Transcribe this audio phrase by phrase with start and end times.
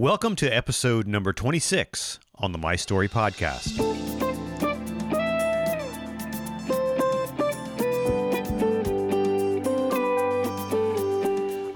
[0.00, 3.78] Welcome to episode number 26 on the My Story podcast.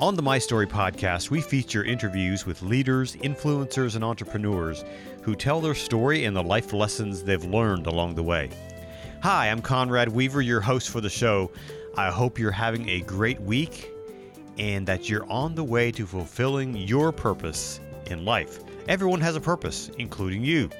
[0.00, 4.86] On the My Story podcast, we feature interviews with leaders, influencers, and entrepreneurs
[5.20, 8.48] who tell their story and the life lessons they've learned along the way.
[9.22, 11.50] Hi, I'm Conrad Weaver, your host for the show.
[11.98, 13.90] I hope you're having a great week
[14.56, 17.80] and that you're on the way to fulfilling your purpose
[18.14, 18.60] in life.
[18.88, 20.70] Everyone has a purpose, including you.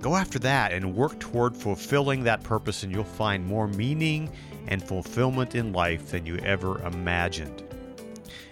[0.00, 4.30] Go after that and work toward fulfilling that purpose, and you'll find more meaning
[4.68, 7.62] and fulfillment in life than you ever imagined.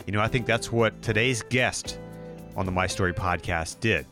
[0.07, 1.99] You know, I think that's what today's guest
[2.57, 4.07] on the My Story podcast did.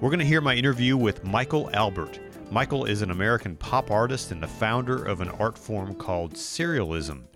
[0.00, 2.20] We're going to hear my interview with Michael Albert.
[2.50, 7.26] Michael is an American pop artist and the founder of an art form called Cerealism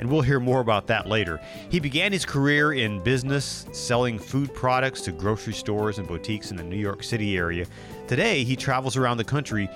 [0.00, 1.38] and we'll hear more about that later.
[1.68, 6.56] He began his career in business, selling food products to grocery stores and boutiques in
[6.56, 7.66] the New York City area.
[8.08, 9.68] Today, he travels around the country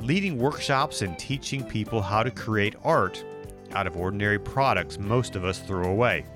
[0.00, 3.24] leading workshops and teaching people how to create art
[3.72, 6.26] out of ordinary products most of us throw away.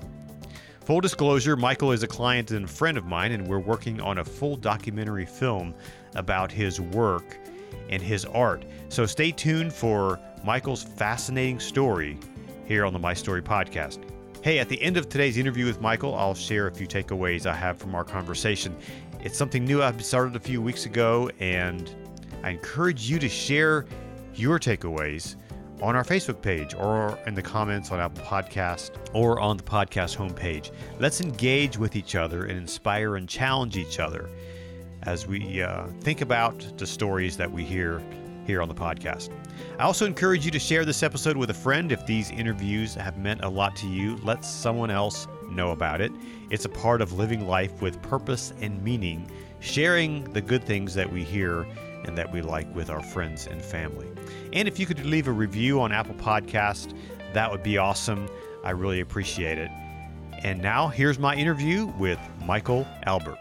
[0.85, 4.23] Full disclosure Michael is a client and friend of mine, and we're working on a
[4.23, 5.75] full documentary film
[6.13, 7.37] about his work
[7.89, 8.63] and his art.
[8.87, 12.17] So stay tuned for Michael's fascinating story
[12.65, 13.99] here on the My Story podcast.
[14.41, 17.55] Hey, at the end of today's interview with Michael, I'll share a few takeaways I
[17.55, 18.75] have from our conversation.
[19.23, 21.89] It's something new I've started a few weeks ago, and
[22.43, 23.85] I encourage you to share
[24.35, 25.35] your takeaways
[25.81, 30.15] on our Facebook page or in the comments on Apple Podcast or on the podcast
[30.15, 30.71] homepage.
[30.99, 34.29] Let's engage with each other and inspire and challenge each other
[35.03, 38.01] as we uh, think about the stories that we hear
[38.45, 39.29] here on the podcast.
[39.79, 43.17] I also encourage you to share this episode with a friend if these interviews have
[43.17, 44.17] meant a lot to you.
[44.17, 46.11] Let someone else know about it.
[46.49, 51.11] It's a part of living life with purpose and meaning, sharing the good things that
[51.11, 51.67] we hear
[52.05, 54.07] and that we like with our friends and family.
[54.53, 56.97] And if you could leave a review on Apple Podcast,
[57.33, 58.29] that would be awesome.
[58.63, 59.71] I really appreciate it.
[60.43, 63.39] And now here's my interview with Michael Albert.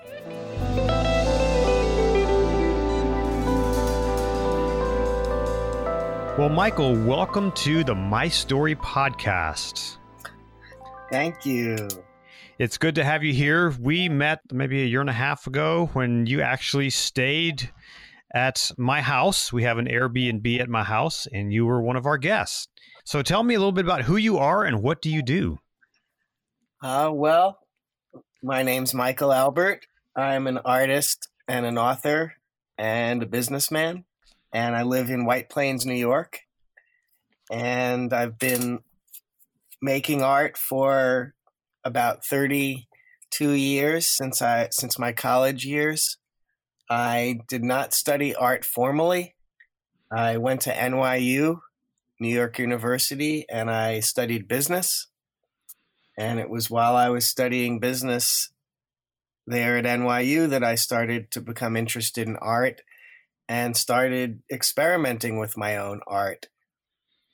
[6.36, 9.98] Well, Michael, welcome to the My Story podcast.
[11.08, 11.76] Thank you.
[12.58, 13.70] It's good to have you here.
[13.78, 17.70] We met maybe a year and a half ago when you actually stayed
[18.34, 19.52] at my house.
[19.52, 22.66] We have an Airbnb at my house, and you were one of our guests.
[23.04, 25.60] So tell me a little bit about who you are and what do you do?
[26.82, 27.60] Uh, well,
[28.42, 29.86] my name's Michael Albert.
[30.16, 32.34] I'm an artist and an author
[32.76, 34.04] and a businessman
[34.54, 36.42] and I live in White Plains, New York.
[37.50, 38.78] And I've been
[39.82, 41.34] making art for
[41.82, 46.19] about 32 years since I since my college years.
[46.88, 49.34] I did not study art formally.
[50.10, 51.60] I went to NYU,
[52.20, 55.09] New York University, and I studied business.
[56.16, 58.50] And it was while I was studying business
[59.48, 62.82] there at NYU that I started to become interested in art
[63.49, 66.49] and started experimenting with my own art.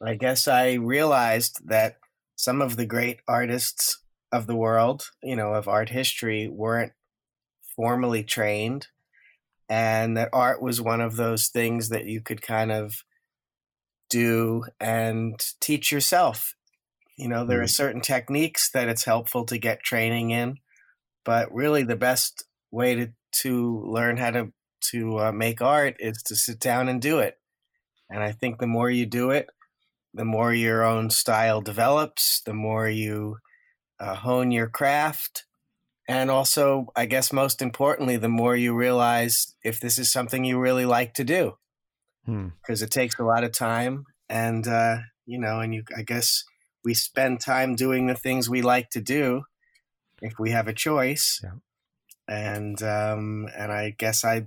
[0.03, 1.97] I guess I realized that
[2.37, 3.98] some of the great artists
[4.32, 6.93] of the world, you know, of art history, weren't
[7.76, 8.87] formally trained,
[9.69, 13.04] and that art was one of those things that you could kind of
[14.09, 16.54] do and teach yourself.
[17.16, 17.69] You know, there are mm-hmm.
[17.69, 20.59] certain techniques that it's helpful to get training in,
[21.25, 24.53] but really the best way to, to learn how to
[24.91, 27.38] to uh, make art is to sit down and do it.
[28.08, 29.48] And I think the more you do it,
[30.12, 33.38] the more your own style develops, the more you
[34.00, 35.44] uh, hone your craft.
[36.08, 40.58] And also, I guess most importantly, the more you realize if this is something you
[40.58, 41.56] really like to do.
[42.26, 42.84] Because hmm.
[42.84, 44.06] it takes a lot of time.
[44.28, 46.44] And, uh, you know, and you, I guess
[46.84, 49.42] we spend time doing the things we like to do
[50.20, 51.41] if we have a choice.
[51.44, 51.50] Yeah
[52.30, 54.47] and um, and I guess I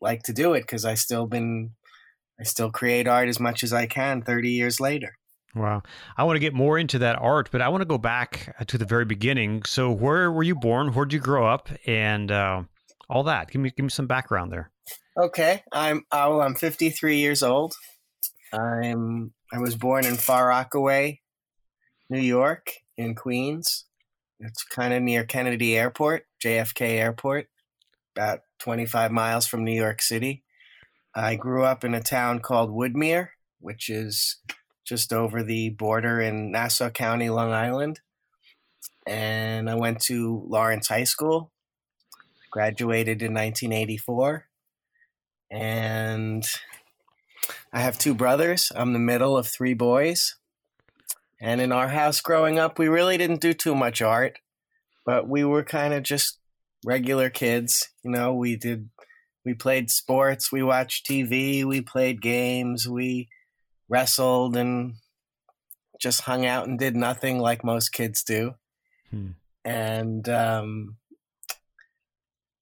[0.00, 1.70] like to do it because I still been
[2.38, 5.16] I still create art as much as I can 30 years later.
[5.54, 5.82] Wow.
[6.16, 8.64] I want to get more into that art, but I want to go back uh,
[8.64, 9.62] to the very beginning.
[9.64, 10.92] So, where were you born?
[10.92, 11.68] Where did you grow up?
[11.86, 12.64] And uh,
[13.08, 13.50] all that.
[13.50, 14.70] Give me give me some background there.
[15.16, 15.62] Okay.
[15.72, 17.74] I'm oh, I'm 53 years old.
[18.52, 21.20] I'm I was born in Far Rockaway,
[22.10, 23.84] New York, in Queens.
[24.40, 27.48] It's kind of near Kennedy Airport, JFK Airport,
[28.16, 30.42] about 25 miles from New York City.
[31.14, 33.28] I grew up in a town called Woodmere,
[33.60, 34.38] which is
[34.84, 38.00] just over the border in Nassau County, Long Island.
[39.06, 41.52] And I went to Lawrence High School.
[42.50, 44.46] graduated in 1984.
[45.50, 46.44] And
[47.72, 48.70] I have two brothers.
[48.74, 50.36] I'm the middle of three boys.
[51.44, 54.38] And in our house growing up, we really didn't do too much art,
[55.04, 56.38] but we were kind of just
[56.86, 57.90] regular kids.
[58.02, 58.88] You know, we did,
[59.44, 63.28] we played sports, we watched TV, we played games, we
[63.90, 64.94] wrestled and
[66.00, 68.54] just hung out and did nothing like most kids do.
[69.10, 69.32] Hmm.
[69.66, 70.96] And um,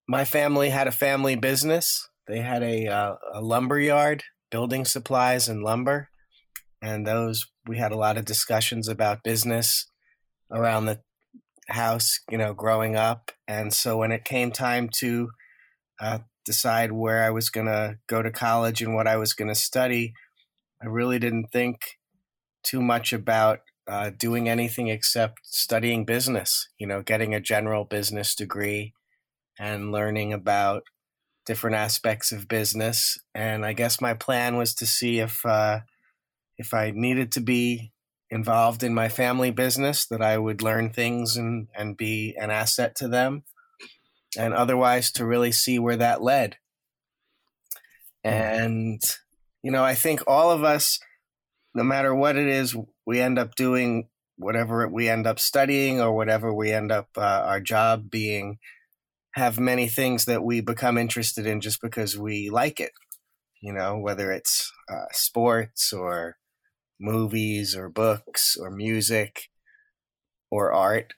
[0.09, 2.09] my family had a family business.
[2.27, 6.09] They had a, uh, a lumber yard, building supplies and lumber.
[6.81, 9.85] And those, we had a lot of discussions about business
[10.51, 10.99] around the
[11.69, 13.31] house, you know, growing up.
[13.47, 15.29] And so when it came time to
[15.99, 19.47] uh, decide where I was going to go to college and what I was going
[19.47, 20.13] to study,
[20.81, 21.97] I really didn't think
[22.63, 28.35] too much about uh, doing anything except studying business, you know, getting a general business
[28.35, 28.93] degree
[29.59, 30.83] and learning about
[31.45, 33.17] different aspects of business.
[33.35, 35.79] And I guess my plan was to see if uh,
[36.57, 37.91] if I needed to be
[38.29, 42.95] involved in my family business, that I would learn things and and be an asset
[42.97, 43.43] to them,
[44.37, 46.57] and otherwise to really see where that led.
[48.23, 49.01] And
[49.61, 50.99] you know, I think all of us,
[51.73, 56.13] no matter what it is, we end up doing whatever we end up studying or
[56.13, 58.57] whatever we end up uh, our job being
[59.33, 62.91] have many things that we become interested in just because we like it.
[63.61, 66.37] You know, whether it's uh, sports or
[66.99, 69.49] movies or books or music
[70.51, 71.13] or art.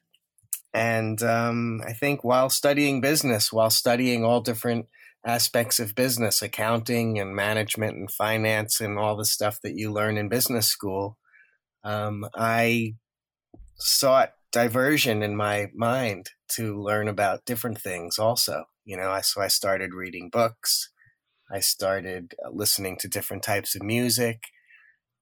[0.74, 4.88] And um, I think while studying business, while studying all different
[5.26, 10.18] aspects of business, accounting and management and finance and all the stuff that you learn
[10.18, 11.18] in business school,
[11.84, 12.96] um, I
[13.76, 19.10] sought diversion in my mind to learn about different things also you know?
[19.10, 20.92] I, so i started reading books.
[21.52, 24.44] I started uh, listening to different types of music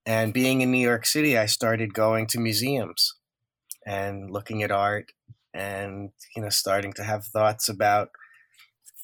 [0.06, 3.14] and being in new york city i started going to museums
[3.86, 5.12] and looking at art
[5.52, 8.08] and you know starting to have thoughts about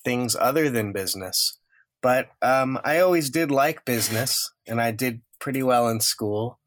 [0.05, 1.59] things other than business
[2.03, 6.59] but um, i always did like business and i did pretty well in school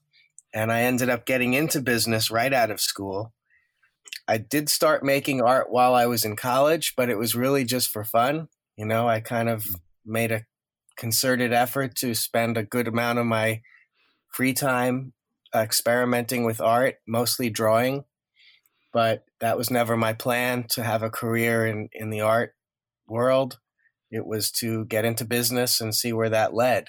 [0.53, 3.33] and i ended up getting into business right out of school
[4.27, 7.89] I did start making art while I was in college, but it was really just
[7.89, 8.47] for fun.
[8.77, 9.75] You know, I kind of mm.
[10.05, 10.45] made a
[10.97, 13.61] concerted effort to spend a good amount of my
[14.33, 15.13] free time
[15.55, 18.03] experimenting with art, mostly drawing.
[18.91, 22.53] But that was never my plan to have a career in, in the art
[23.07, 23.59] world.
[24.11, 26.87] It was to get into business and see where that led.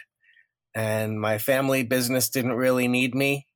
[0.75, 3.47] And my family business didn't really need me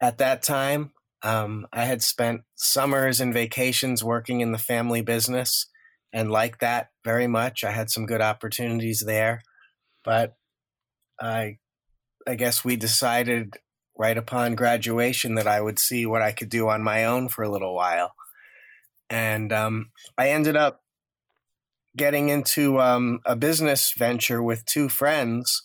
[0.00, 0.92] at that time.
[1.22, 5.66] Um, I had spent summers and vacations working in the family business
[6.12, 7.64] and liked that very much.
[7.64, 9.42] I had some good opportunities there,
[10.04, 10.34] but
[11.20, 11.58] I,
[12.26, 13.58] I guess we decided
[13.96, 17.42] right upon graduation that I would see what I could do on my own for
[17.42, 18.14] a little while,
[19.10, 20.82] and um, I ended up
[21.96, 25.62] getting into um, a business venture with two friends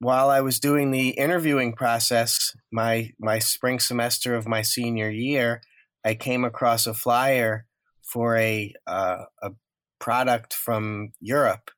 [0.00, 5.60] while I was doing the interviewing process, my my spring semester of my senior year,
[6.04, 7.66] I came across a flyer
[8.02, 9.50] for a uh, a
[9.98, 11.70] product from Europe.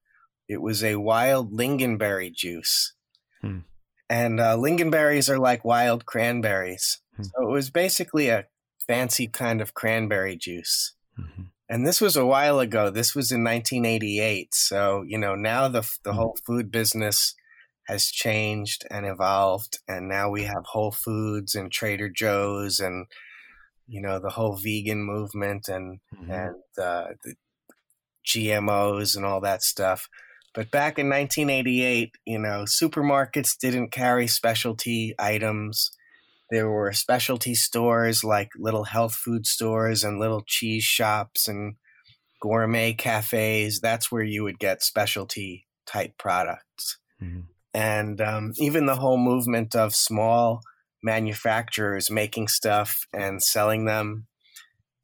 [0.48, 2.94] It was a wild lingonberry juice,
[3.40, 3.58] hmm.
[4.08, 7.00] and uh, lingonberries are like wild cranberries.
[7.16, 7.22] Hmm.
[7.24, 8.46] So it was basically a
[8.86, 10.94] fancy kind of cranberry juice.
[11.18, 11.42] Mm-hmm.
[11.68, 12.90] And this was a while ago.
[12.90, 14.54] This was in 1988.
[14.54, 16.18] So you know now the the hmm.
[16.18, 17.34] whole food business
[17.90, 23.06] has changed and evolved and now we have whole foods and trader joe's and
[23.88, 26.30] you know the whole vegan movement and mm-hmm.
[26.30, 27.34] and uh, the
[28.24, 30.08] gmos and all that stuff
[30.54, 35.90] but back in 1988 you know supermarkets didn't carry specialty items.
[36.50, 41.76] There were specialty stores like little health food stores and little cheese shops and
[42.40, 43.80] gourmet cafes.
[43.80, 46.98] That's where you would get specialty type products.
[47.22, 47.40] Mm-hmm.
[47.72, 50.60] And um, even the whole movement of small
[51.02, 54.26] manufacturers making stuff and selling them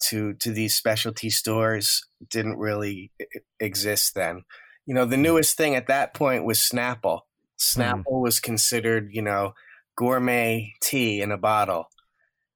[0.09, 3.13] to to these specialty stores didn't really
[3.61, 4.43] exist then.
[4.87, 7.21] You know, the newest thing at that point was Snapple.
[7.59, 8.23] Snapple mm.
[8.23, 9.55] was considered, you know,
[9.97, 11.89] gourmet tea in a bottle.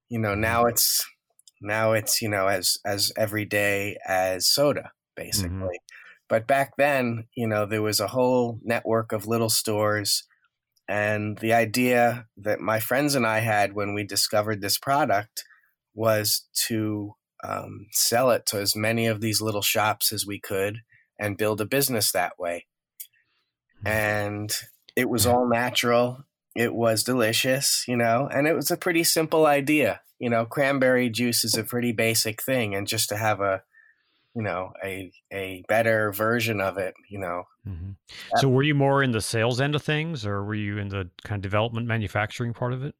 [0.09, 1.05] You know, now it's
[1.61, 5.51] now it's you know as as everyday as soda basically.
[5.51, 6.27] Mm-hmm.
[6.29, 10.23] But back then, you know, there was a whole network of little stores.
[10.87, 15.43] And the idea that my friends and I had when we discovered this product
[15.93, 20.79] was to um, sell it to as many of these little shops as we could
[21.21, 22.65] and build a business that way.
[23.85, 24.51] And
[24.95, 26.25] it was all natural.
[26.55, 30.01] It was delicious, you know, and it was a pretty simple idea.
[30.19, 33.61] You know, cranberry juice is a pretty basic thing, and just to have a
[34.35, 37.91] you know a a better version of it you know mm-hmm.
[38.37, 41.09] so were you more in the sales end of things or were you in the
[41.25, 42.95] kind of development manufacturing part of it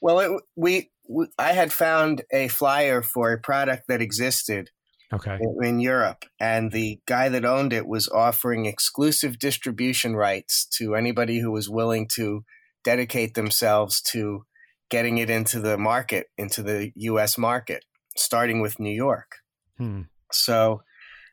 [0.00, 4.70] well it, we, we i had found a flyer for a product that existed
[5.12, 10.66] okay in, in europe and the guy that owned it was offering exclusive distribution rights
[10.66, 12.44] to anybody who was willing to
[12.84, 14.44] dedicate themselves to
[14.90, 17.84] getting it into the market into the us market
[18.16, 19.36] starting with new york
[19.76, 20.02] hmm.
[20.32, 20.82] So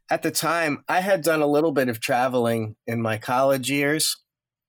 [0.10, 4.15] at the time, I had done a little bit of traveling in my college years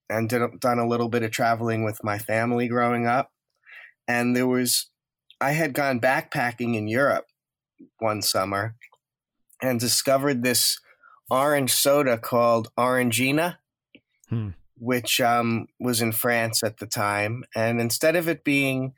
[0.09, 3.31] and did, done a little bit of traveling with my family growing up.
[4.07, 4.89] And there was,
[5.39, 7.25] I had gone backpacking in Europe
[7.99, 8.75] one summer
[9.61, 10.79] and discovered this
[11.29, 13.57] orange soda called Orangina,
[14.29, 14.49] hmm.
[14.77, 17.43] which um, was in France at the time.
[17.55, 18.93] And instead of it being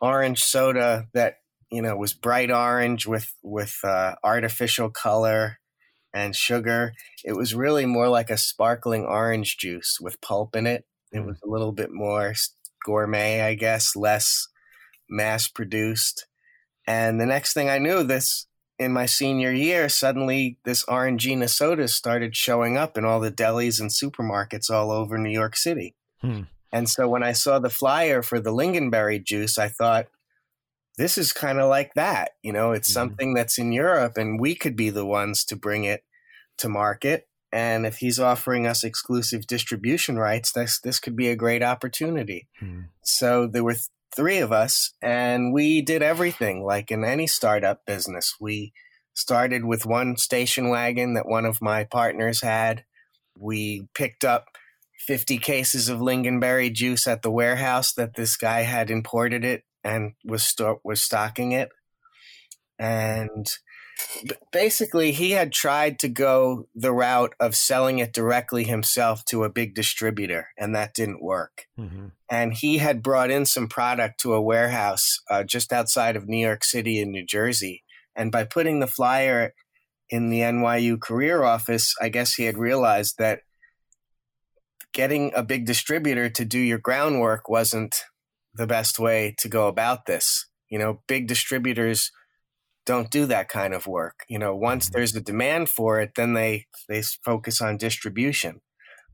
[0.00, 1.38] orange soda that
[1.70, 5.58] you know was bright orange with with uh, artificial color
[6.14, 6.94] and sugar.
[7.24, 10.84] It was really more like a sparkling orange juice with pulp in it.
[11.12, 12.32] It was a little bit more
[12.84, 14.48] gourmet, I guess, less
[15.08, 16.26] mass produced.
[16.86, 18.46] And the next thing I knew, this
[18.78, 23.80] in my senior year, suddenly this Orangina soda started showing up in all the delis
[23.80, 25.94] and supermarkets all over New York City.
[26.20, 26.42] Hmm.
[26.72, 30.06] And so when I saw the flyer for the lingonberry juice, I thought,
[30.96, 32.32] this is kind of like that.
[32.42, 32.94] You know, it's mm-hmm.
[32.94, 36.04] something that's in Europe and we could be the ones to bring it
[36.58, 37.28] to market.
[37.50, 42.48] And if he's offering us exclusive distribution rights, this, this could be a great opportunity.
[42.60, 42.82] Mm-hmm.
[43.02, 47.84] So there were th- three of us and we did everything like in any startup
[47.86, 48.34] business.
[48.40, 48.72] We
[49.14, 52.84] started with one station wagon that one of my partners had.
[53.36, 54.46] We picked up
[54.98, 60.12] 50 cases of lingonberry juice at the warehouse that this guy had imported it and
[60.24, 61.70] was sto- was stocking it,
[62.78, 63.46] and
[64.52, 69.50] basically he had tried to go the route of selling it directly himself to a
[69.50, 71.66] big distributor, and that didn't work.
[71.78, 72.06] Mm-hmm.
[72.30, 76.44] And he had brought in some product to a warehouse uh, just outside of New
[76.44, 77.82] York City in New Jersey,
[78.14, 79.54] and by putting the flyer
[80.10, 83.40] in the NYU career office, I guess he had realized that
[84.92, 88.04] getting a big distributor to do your groundwork wasn't
[88.54, 90.46] the best way to go about this.
[90.70, 92.10] You know, big distributors
[92.88, 94.24] don't do that kind of work.
[94.28, 94.94] You know, once mm-hmm.
[94.94, 98.62] there's a demand for it, then they they focus on distribution,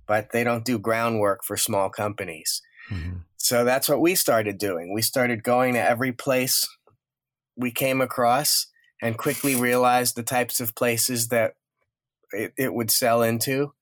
[0.06, 2.62] but they don't do groundwork for small companies.
[2.88, 3.18] Mm-hmm.
[3.36, 4.94] So that's what we started doing.
[4.94, 6.68] We started going to every place
[7.56, 8.68] we came across
[9.02, 11.54] and quickly realized the types of places that
[12.30, 13.74] it, it would sell into.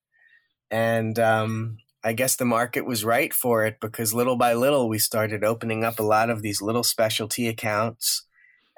[0.71, 4.99] And um, I guess the market was right for it because little by little we
[4.99, 8.25] started opening up a lot of these little specialty accounts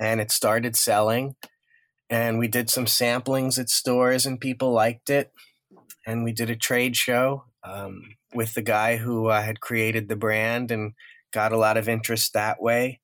[0.00, 1.36] and it started selling.
[2.10, 5.32] And we did some samplings at stores and people liked it.
[6.06, 10.16] And we did a trade show um, with the guy who uh, had created the
[10.16, 10.92] brand and
[11.32, 13.00] got a lot of interest that way.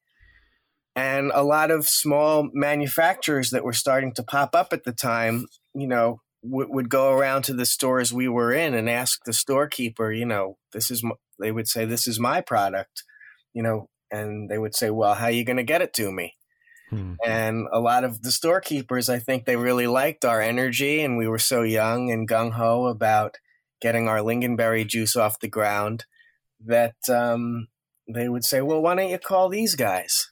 [0.95, 5.47] And a lot of small manufacturers that were starting to pop up at the time,
[5.75, 9.33] you know, w- would go around to the stores we were in and ask the
[9.33, 11.03] storekeeper, you know, this is,
[11.39, 13.05] they would say, this is my product,
[13.55, 16.11] you know, and they would say, well, how are you going to get it to
[16.11, 16.35] me?
[16.91, 17.15] Hmm.
[17.25, 21.29] And a lot of the storekeepers, I think they really liked our energy, and we
[21.29, 23.37] were so young and gung ho about
[23.81, 26.05] getting our lingonberry juice off the ground
[26.67, 27.69] that um,
[28.13, 30.31] they would say, "Well, why don't you call these guys?"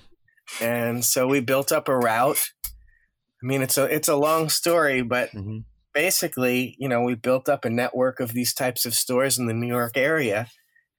[0.60, 2.50] and so we built up a route
[3.42, 5.58] I mean, it's a it's a long story, but mm-hmm.
[5.94, 9.54] basically, you know, we built up a network of these types of stores in the
[9.54, 10.48] New York area,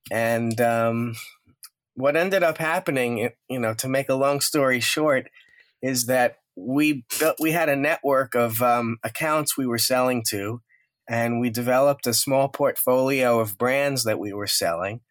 [0.10, 1.14] and um,
[1.96, 5.28] what ended up happening, you know, to make a long story short,
[5.82, 10.62] is that we built we had a network of um, accounts we were selling to,
[11.10, 15.02] and we developed a small portfolio of brands that we were selling.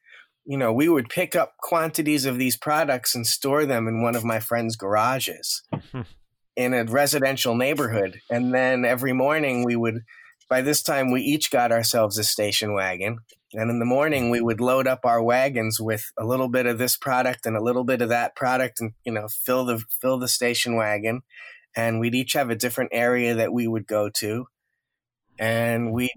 [0.45, 4.17] You know, we would pick up quantities of these products and store them in one
[4.17, 5.63] of my friend's garages.
[6.57, 8.21] in a residential neighborhood.
[8.31, 10.03] And then every morning we would,
[10.49, 13.19] by this time, we each got ourselves a station wagon.
[13.53, 16.79] And in the morning, we would load up our wagons with a little bit of
[16.79, 20.19] this product and a little bit of that product, and you know, fill the fill
[20.19, 21.23] the station wagon.
[21.75, 24.47] And we'd each have a different area that we would go to,
[25.39, 26.11] and we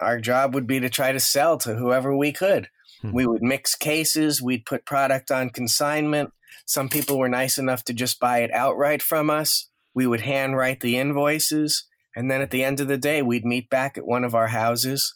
[0.00, 2.68] our job would be to try to sell to whoever we could.
[3.02, 3.12] Hmm.
[3.12, 4.42] We would mix cases.
[4.42, 6.32] We'd put product on consignment
[6.64, 9.68] Some people were nice enough to just buy it outright from us.
[9.94, 11.84] We would handwrite the invoices.
[12.14, 14.48] And then at the end of the day, we'd meet back at one of our
[14.48, 15.14] houses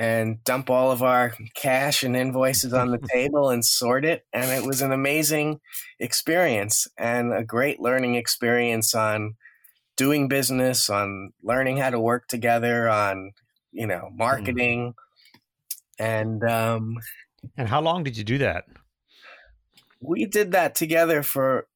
[0.00, 4.24] and dump all of our cash and invoices on the table and sort it.
[4.32, 5.60] And it was an amazing
[5.98, 9.36] experience and a great learning experience on
[9.98, 13.32] doing business, on learning how to work together, on,
[13.72, 14.16] you know, mm.
[14.16, 14.94] marketing.
[16.00, 16.04] Mm.
[16.06, 16.96] And, um,
[17.58, 18.64] and how long did you do that?
[20.00, 21.66] We did that together for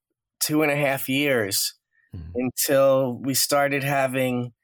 [0.41, 1.75] two and a half years
[2.17, 2.23] mm.
[2.35, 4.55] until we started having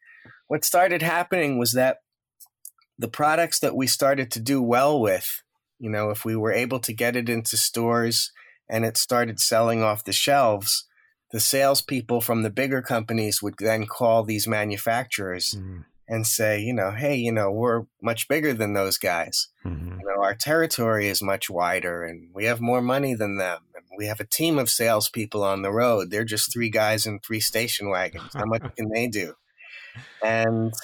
[0.46, 1.98] what started happening was that
[3.00, 5.42] the products that we started to do well with,
[5.78, 8.30] you know, if we were able to get it into stores
[8.68, 10.86] and it started selling off the shelves,
[11.32, 15.80] the salespeople from the bigger companies would then call these manufacturers mm-hmm.
[16.08, 19.48] and say, you know, hey, you know, we're much bigger than those guys.
[19.64, 20.00] Mm-hmm.
[20.00, 23.60] You know, our territory is much wider and we have more money than them.
[23.74, 26.10] And we have a team of salespeople on the road.
[26.10, 28.34] They're just three guys in three station wagons.
[28.34, 29.32] How much can they do?
[30.22, 30.74] And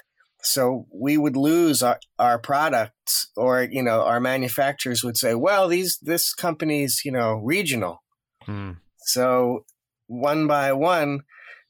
[0.46, 5.68] so we would lose our, our products or you know our manufacturers would say well
[5.68, 8.02] these this company's you know regional.
[8.44, 8.72] Hmm.
[8.98, 9.64] so
[10.06, 11.22] one by one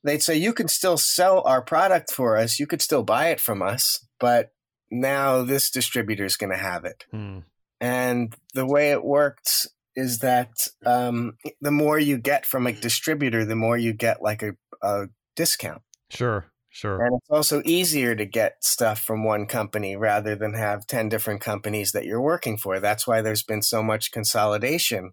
[0.04, 2.61] they'd say you can still sell our product for us.
[2.61, 4.52] You could still buy it from us but
[4.90, 7.04] now this distributor is going to have it.
[7.11, 7.38] Hmm.
[7.80, 13.47] and the way it worked is that um, the more you get from a distributor
[13.47, 14.52] the more you get like a,
[14.83, 15.80] a discount.
[16.11, 17.02] Sure Sure.
[17.02, 21.40] And it's also easier to get stuff from one company rather than have 10 different
[21.40, 22.80] companies that you're working for.
[22.80, 25.12] That's why there's been so much consolidation,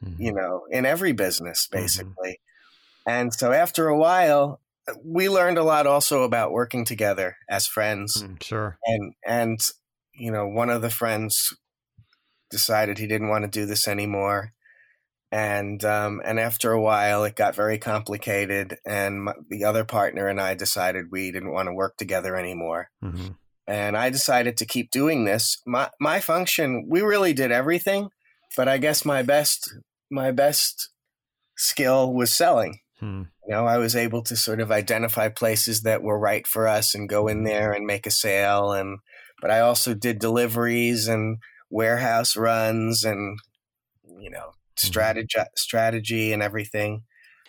[0.00, 0.22] mm-hmm.
[0.22, 1.82] you know, in every business, mm-hmm.
[1.82, 2.40] basically.
[3.04, 3.10] Mm-hmm.
[3.10, 4.60] And so after a while,
[5.04, 8.22] we learned a lot also about working together as friends.
[8.22, 8.78] Mm, sure.
[8.84, 9.60] And, and,
[10.14, 11.52] you know, one of the friends
[12.48, 14.52] decided he didn't want to do this anymore
[15.32, 20.28] and um, and after a while it got very complicated and my, the other partner
[20.28, 23.28] and i decided we didn't want to work together anymore mm-hmm.
[23.66, 28.08] and i decided to keep doing this my my function we really did everything
[28.56, 29.74] but i guess my best
[30.10, 30.90] my best
[31.56, 33.22] skill was selling hmm.
[33.46, 36.94] you know i was able to sort of identify places that were right for us
[36.94, 37.46] and go in mm-hmm.
[37.46, 38.98] there and make a sale and
[39.40, 43.40] but i also did deliveries and warehouse runs and
[44.20, 44.86] you know Mm-hmm.
[44.86, 47.02] strategy strategy and everything.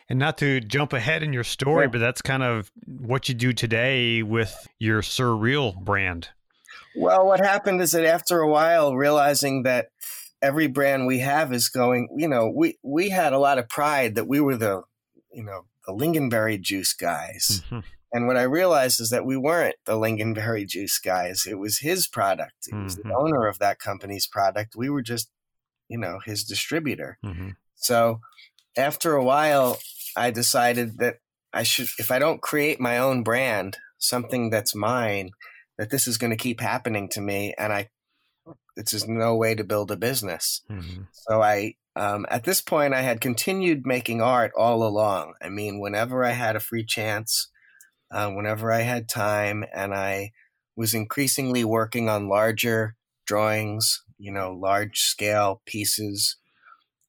[0.10, 1.90] And not to jump ahead in your story, yeah.
[1.92, 6.30] but that's kind of what you do today with your Surreal brand.
[6.96, 9.90] Well, what happened is that after a while, realizing that
[10.42, 14.16] every brand we have is going, you know, we we had a lot of pride
[14.16, 14.84] that we were the,
[15.34, 17.62] you know, the lingonberry juice guys.
[17.66, 17.80] Mm-hmm.
[18.13, 21.46] And what I realized is that we weren't the lingonberry juice guys.
[21.46, 22.68] It was his product.
[22.72, 23.10] It was mm-hmm.
[23.10, 24.76] the owner of that company's product.
[24.78, 25.30] We were just
[25.89, 27.17] you know his distributor.
[27.23, 27.50] Mm-hmm.
[27.76, 28.21] So
[28.78, 29.78] after a while,
[30.15, 31.17] I decided that
[31.54, 35.32] I should, if I don't create my own brand, something that's mine,
[35.78, 37.89] that this is going to keep happening to me, and I,
[38.76, 40.62] it's just no way to build a business.
[40.69, 41.04] Mm-hmm.
[41.12, 45.34] So I, um, at this point, I had continued making art all along.
[45.41, 47.50] I mean, whenever I had a free chance,
[48.12, 50.32] uh, whenever I had time, and I
[50.76, 52.95] was increasingly working on larger
[53.26, 56.38] drawings you know, large scale pieces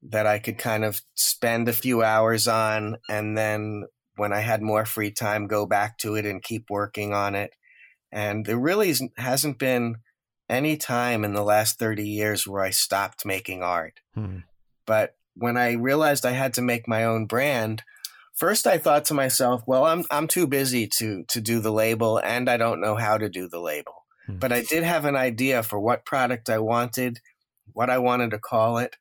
[0.03, 3.85] that I could kind of spend a few hours on and then
[4.17, 7.53] when I had more free time go back to it and keep working on it.
[8.11, 9.97] And there really hasn't been
[10.49, 14.01] any time in the last 30 years where I stopped making art.
[14.15, 14.39] Hmm.
[14.87, 17.83] But when I realized I had to make my own brand,
[18.35, 22.19] first I thought to myself, well, I'm I'm too busy to to do the label
[22.19, 23.98] and I don't know how to do the label.
[24.29, 24.37] Hmm.
[24.37, 27.21] But I did have an idea for what product I wanted,
[27.73, 28.97] what I wanted to call it,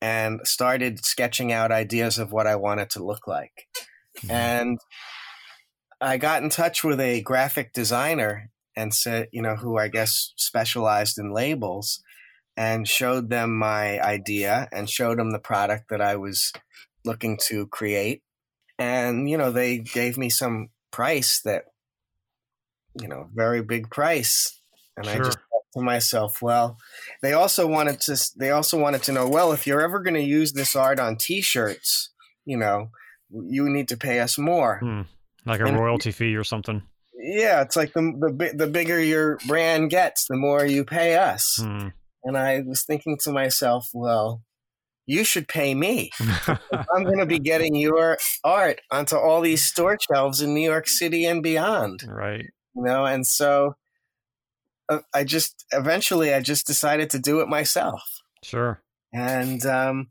[0.00, 3.66] and started sketching out ideas of what I wanted to look like.
[4.18, 4.30] Mm-hmm.
[4.30, 4.78] And
[6.00, 10.32] I got in touch with a graphic designer and said, you know, who I guess
[10.36, 12.00] specialized in labels
[12.56, 16.52] and showed them my idea and showed them the product that I was
[17.04, 18.22] looking to create.
[18.78, 21.64] And, you know, they gave me some price that,
[23.00, 24.57] you know, very big price
[24.98, 25.14] and sure.
[25.14, 26.78] I just thought to myself, well,
[27.22, 30.22] they also wanted to they also wanted to know, well, if you're ever going to
[30.22, 32.10] use this art on T-shirts,
[32.44, 32.90] you know,
[33.30, 35.02] you need to pay us more, hmm.
[35.44, 36.82] like a and royalty fee or something.
[37.20, 41.58] Yeah, it's like the the the bigger your brand gets, the more you pay us.
[41.60, 41.88] Hmm.
[42.24, 44.42] And I was thinking to myself, well,
[45.08, 46.10] you should pay me.
[46.94, 50.86] I'm going to be getting your art onto all these store shelves in New York
[50.86, 52.04] City and beyond.
[52.06, 52.44] Right.
[52.74, 53.74] You know, and so
[55.12, 58.02] I just eventually I just decided to do it myself.
[58.42, 58.80] Sure.
[59.12, 60.08] And um,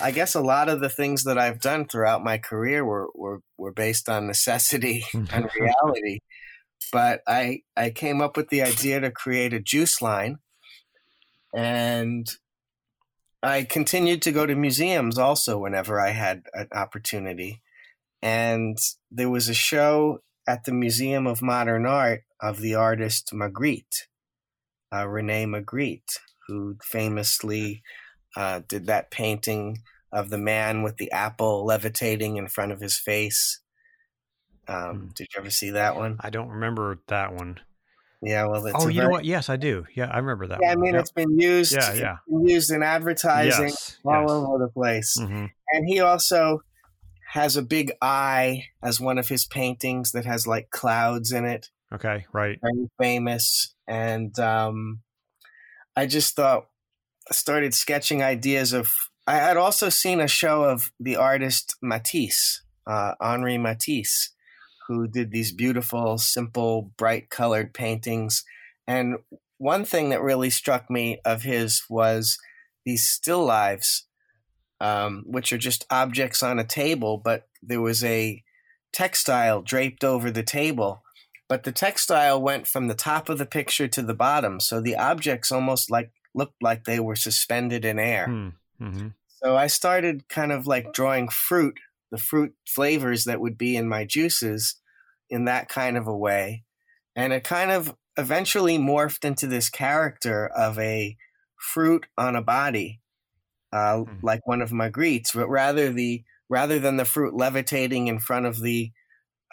[0.00, 3.40] I guess a lot of the things that I've done throughout my career were were,
[3.56, 6.20] were based on necessity and reality.
[6.92, 10.38] But I I came up with the idea to create a juice line,
[11.54, 12.28] and
[13.42, 17.62] I continued to go to museums also whenever I had an opportunity.
[18.20, 18.76] And
[19.10, 24.06] there was a show at the Museum of Modern Art of the artist Magritte,
[24.94, 27.82] uh, Rene Magritte, who famously
[28.36, 29.78] uh, did that painting
[30.12, 33.60] of the man with the apple levitating in front of his face.
[34.66, 35.06] Um, hmm.
[35.14, 36.16] Did you ever see that one?
[36.20, 37.60] I don't remember that one.
[38.20, 39.24] Yeah, well, oh, you very, know what?
[39.24, 39.86] Yes, I do.
[39.94, 40.58] Yeah, I remember that.
[40.60, 40.78] Yeah, one.
[40.78, 41.02] I mean, yep.
[41.02, 41.72] it's been used.
[41.72, 42.16] Yeah, yeah.
[42.28, 44.30] used in advertising yes, all yes.
[44.30, 45.16] over the place.
[45.18, 45.46] Mm-hmm.
[45.72, 46.62] And he also
[47.30, 51.70] has a big eye as one of his paintings that has like clouds in it.
[51.94, 52.58] Okay, right.
[52.62, 53.74] Very famous.
[53.86, 55.00] And um,
[55.96, 56.66] I just thought,
[57.30, 58.90] started sketching ideas of.
[59.26, 64.30] I had also seen a show of the artist Matisse, uh, Henri Matisse,
[64.86, 68.44] who did these beautiful, simple, bright colored paintings.
[68.86, 69.16] And
[69.58, 72.38] one thing that really struck me of his was
[72.86, 74.06] these still lives
[74.80, 78.42] um, which are just objects on a table, but there was a
[78.92, 81.02] textile draped over the table.
[81.48, 84.96] But the textile went from the top of the picture to the bottom, so the
[84.96, 88.26] objects almost like looked like they were suspended in air.
[88.26, 88.48] Hmm,
[88.80, 89.08] mm-hmm.
[89.42, 91.78] So I started kind of like drawing fruit,
[92.10, 94.76] the fruit flavors that would be in my juices,
[95.30, 96.64] in that kind of a way,
[97.16, 101.16] and it kind of eventually morphed into this character of a
[101.56, 103.00] fruit on a body
[103.72, 104.26] uh, mm-hmm.
[104.26, 108.60] like one of Magritte's, but rather the rather than the fruit levitating in front of
[108.60, 108.90] the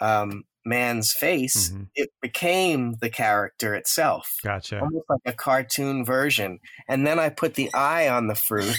[0.00, 1.84] um, man's face, mm-hmm.
[1.94, 4.36] it became the character itself.
[4.44, 4.80] Gotcha.
[4.80, 6.58] Almost like a cartoon version.
[6.88, 8.76] And then I put the eye on the fruit,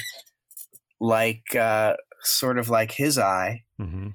[0.99, 4.09] like uh, sort of like his eye, mm-hmm.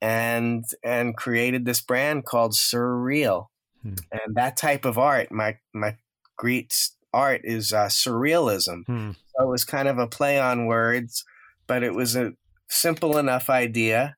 [0.00, 3.46] and and created this brand called Surreal.
[3.82, 3.94] Hmm.
[4.12, 5.96] And that type of art, my my
[6.36, 8.84] Greet's art is uh, surrealism.
[8.86, 9.10] Hmm.
[9.12, 11.24] So it was kind of a play on words,
[11.66, 12.32] but it was a
[12.68, 14.16] simple enough idea.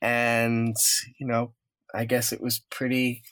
[0.00, 0.74] And,
[1.20, 1.52] you know,
[1.94, 3.22] I guess it was pretty,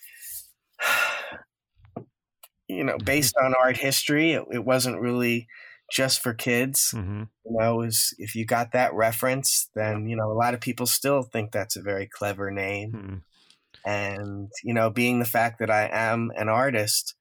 [2.69, 4.33] you know, based on art history.
[4.33, 5.49] It, it wasn't really
[5.91, 6.93] just for kids.
[6.95, 7.25] Mm-hmm.
[7.45, 10.87] You know, was if you got that reference, then you know a lot of people
[10.87, 12.93] still think that's a very clever name.
[12.93, 13.91] Mm-hmm.
[13.91, 17.15] And you know, being the fact that I am an artist,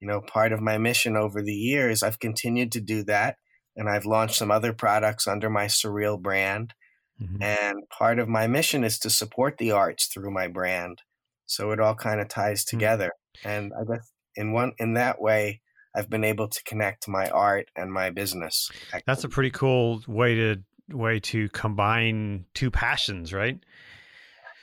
[0.00, 3.36] you know, part of my mission over the years, I've continued to do that.
[3.76, 6.74] And I've launched some other products under my Surreal brand.
[7.22, 7.42] Mm-hmm.
[7.42, 11.02] And part of my mission is to support the arts through my brand.
[11.46, 12.68] So it all kind of ties mm.
[12.68, 13.12] together.
[13.38, 13.48] Mm-hmm.
[13.48, 15.60] And I guess in one in that way,
[15.94, 18.70] I've been able to connect my art and my business.
[19.06, 20.56] That's a pretty cool way to
[20.90, 23.58] way to combine two passions, right?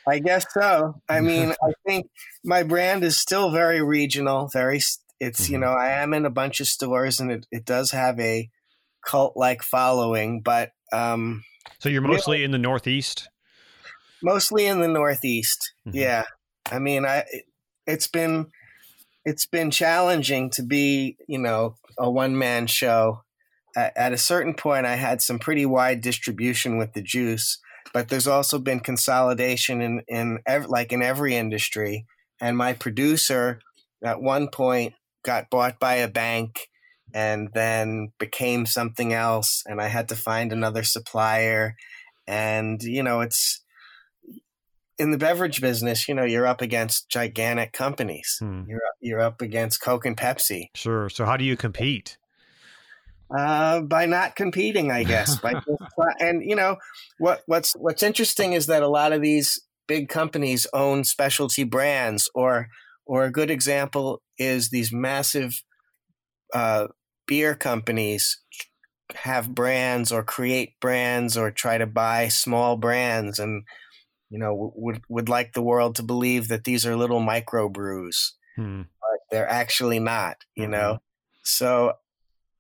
[0.07, 1.01] I guess so.
[1.09, 2.07] I mean, I think
[2.43, 4.81] my brand is still very regional, very
[5.19, 5.53] it's mm-hmm.
[5.53, 8.49] you know I am in a bunch of stores and it, it does have a
[9.05, 11.43] cult like following, but um,
[11.79, 13.29] so you're mostly in the Northeast.
[14.21, 15.97] Mostly in the Northeast, mm-hmm.
[15.97, 16.23] yeah.
[16.71, 17.23] I mean, I
[17.85, 18.47] it's been
[19.25, 23.23] it's been challenging to be you know a one man show.
[23.75, 27.59] At, at a certain point, I had some pretty wide distribution with the juice,
[27.93, 32.05] but there's also been consolidation in in ev- like in every industry.
[32.39, 33.59] And my producer,
[34.03, 36.69] at one point, got bought by a bank
[37.13, 41.75] and then became something else and I had to find another supplier
[42.27, 43.61] and you know it's
[44.99, 48.37] in the beverage business, you know, you're up against gigantic companies.
[48.39, 48.63] Hmm.
[48.67, 50.69] You're you're up against Coke and Pepsi.
[50.75, 51.09] Sure.
[51.09, 52.17] So how do you compete?
[53.35, 55.37] Uh, by not competing, I guess.
[55.37, 55.61] by
[56.19, 56.77] and you know
[57.19, 62.29] what what's what's interesting is that a lot of these big companies own specialty brands
[62.33, 62.69] or
[63.05, 65.63] or a good example is these massive
[66.53, 66.87] uh,
[67.27, 68.39] beer companies
[69.15, 73.63] have brands or create brands or try to buy small brands and
[74.29, 78.35] you know would would like the world to believe that these are little micro brews
[78.55, 78.81] hmm.
[78.81, 80.71] but they're actually not you mm-hmm.
[80.71, 80.97] know
[81.43, 81.93] so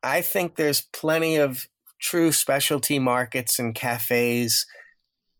[0.03, 1.67] i think there's plenty of
[1.99, 4.65] true specialty markets and cafes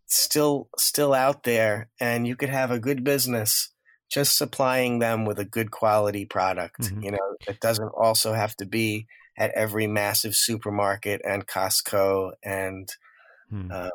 [0.07, 3.69] still still out there and you could have a good business
[4.09, 6.81] just supplying them with a good quality product.
[6.81, 7.03] Mm-hmm.
[7.03, 12.89] You know, it doesn't also have to be at every massive supermarket and Costco and,
[13.49, 13.71] hmm.
[13.71, 13.91] um,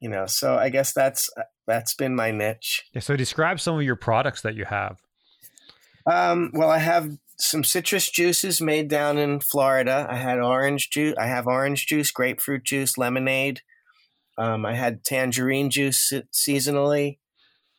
[0.00, 2.84] you know, so I guess that's uh, that's been my niche.
[2.92, 4.98] Yeah, so describe some of your products that you have.
[6.06, 10.06] Um, well, I have some citrus juices made down in Florida.
[10.08, 11.14] I had orange juice.
[11.18, 13.60] I have orange juice, grapefruit juice, lemonade.
[14.38, 17.18] Um, I had tangerine juice seasonally.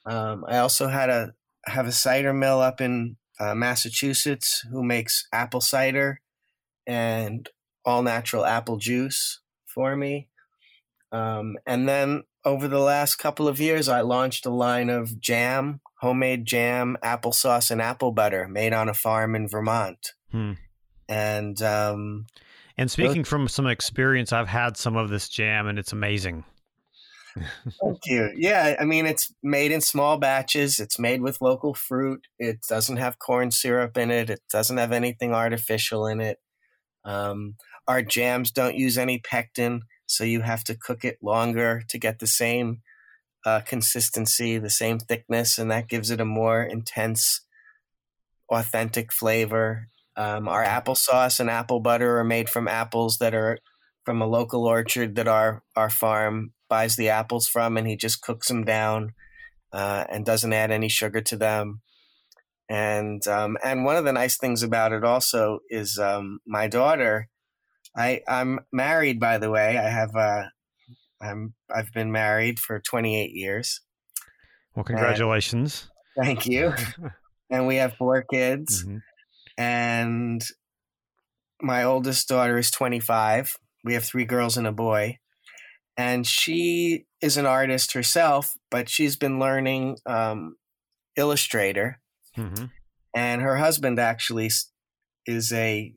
[0.05, 1.33] Um, I also had a
[1.65, 6.19] have a cider mill up in uh, Massachusetts who makes apple cider
[6.85, 7.49] and
[7.85, 10.27] all natural apple juice for me.
[11.11, 15.81] Um, and then over the last couple of years, I launched a line of jam,
[15.99, 20.13] homemade jam, applesauce, and apple butter made on a farm in Vermont.
[20.31, 20.53] Hmm.
[21.07, 22.27] And um,
[22.77, 26.45] and speaking from some experience, I've had some of this jam, and it's amazing.
[27.35, 28.31] Thank you.
[28.35, 30.79] Yeah, I mean, it's made in small batches.
[30.79, 32.27] It's made with local fruit.
[32.37, 34.29] It doesn't have corn syrup in it.
[34.29, 36.39] It doesn't have anything artificial in it.
[37.05, 37.55] Um,
[37.87, 42.19] our jams don't use any pectin, so you have to cook it longer to get
[42.19, 42.81] the same
[43.45, 47.41] uh, consistency, the same thickness, and that gives it a more intense,
[48.49, 49.87] authentic flavor.
[50.15, 53.59] Um, our applesauce and apple butter are made from apples that are
[54.03, 58.21] from a local orchard that our our farm buys the apples from, and he just
[58.21, 59.13] cooks them down
[59.73, 61.81] uh, and doesn't add any sugar to them.
[62.69, 67.27] And um, and one of the nice things about it also is um, my daughter.
[67.97, 69.77] I I'm married, by the way.
[69.77, 70.43] I have uh,
[71.21, 73.81] I'm I've been married for 28 years.
[74.75, 75.89] Well, congratulations.
[76.15, 76.73] And, thank you.
[77.49, 78.83] and we have four kids.
[78.83, 78.97] Mm-hmm.
[79.57, 80.41] And
[81.61, 83.57] my oldest daughter is 25.
[83.83, 85.17] We have three girls and a boy
[85.99, 90.55] and she is an artist herself, but she's been learning um,
[91.17, 91.99] Illustrator,
[92.37, 92.65] mm-hmm.
[93.13, 94.49] and her husband actually
[95.25, 95.93] is a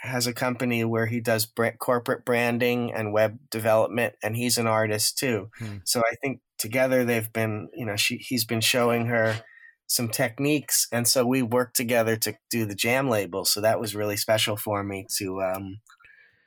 [0.00, 1.46] has a company where he does
[1.78, 5.48] corporate branding and web development, and he's an artist too.
[5.60, 5.82] Mm.
[5.84, 9.44] So I think together they've been, you know, she he's been showing her
[9.86, 13.44] some techniques, and so we worked together to do the jam label.
[13.44, 15.76] So that was really special for me to um,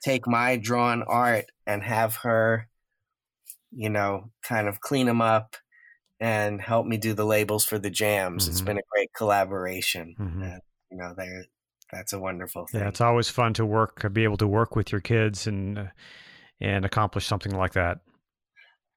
[0.03, 2.67] take my drawn art and have her
[3.71, 5.55] you know, kind of clean them up
[6.19, 8.43] and help me do the labels for the jams.
[8.43, 8.51] Mm-hmm.
[8.51, 10.15] It's been a great collaboration.
[10.19, 10.43] Mm-hmm.
[10.43, 11.45] And, you know, they're
[11.91, 12.81] that's a wonderful thing.
[12.81, 15.85] Yeah, it's always fun to work, be able to work with your kids and uh,
[16.61, 17.99] and accomplish something like that.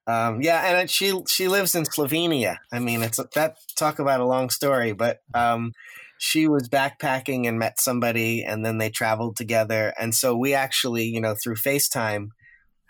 [0.07, 2.59] Um, yeah, and she she lives in Slovenia.
[2.73, 5.73] I mean, it's that talk about a long story, but um,
[6.19, 11.05] she was backpacking and met somebody, and then they traveled together, and so we actually,
[11.05, 12.29] you know, through FaceTime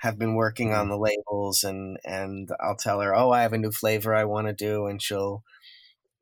[0.02, 0.90] have been working on mm-hmm.
[0.90, 4.46] the labels and and I'll tell her, "Oh, I have a new flavor I want
[4.46, 5.42] to do." And she'll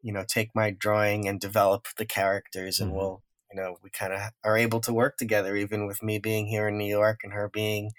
[0.03, 2.99] you know, take my drawing and develop the characters and mm-hmm.
[2.99, 6.47] we'll, you know, we kind of are able to work together even with me being
[6.47, 7.91] here in New York and her being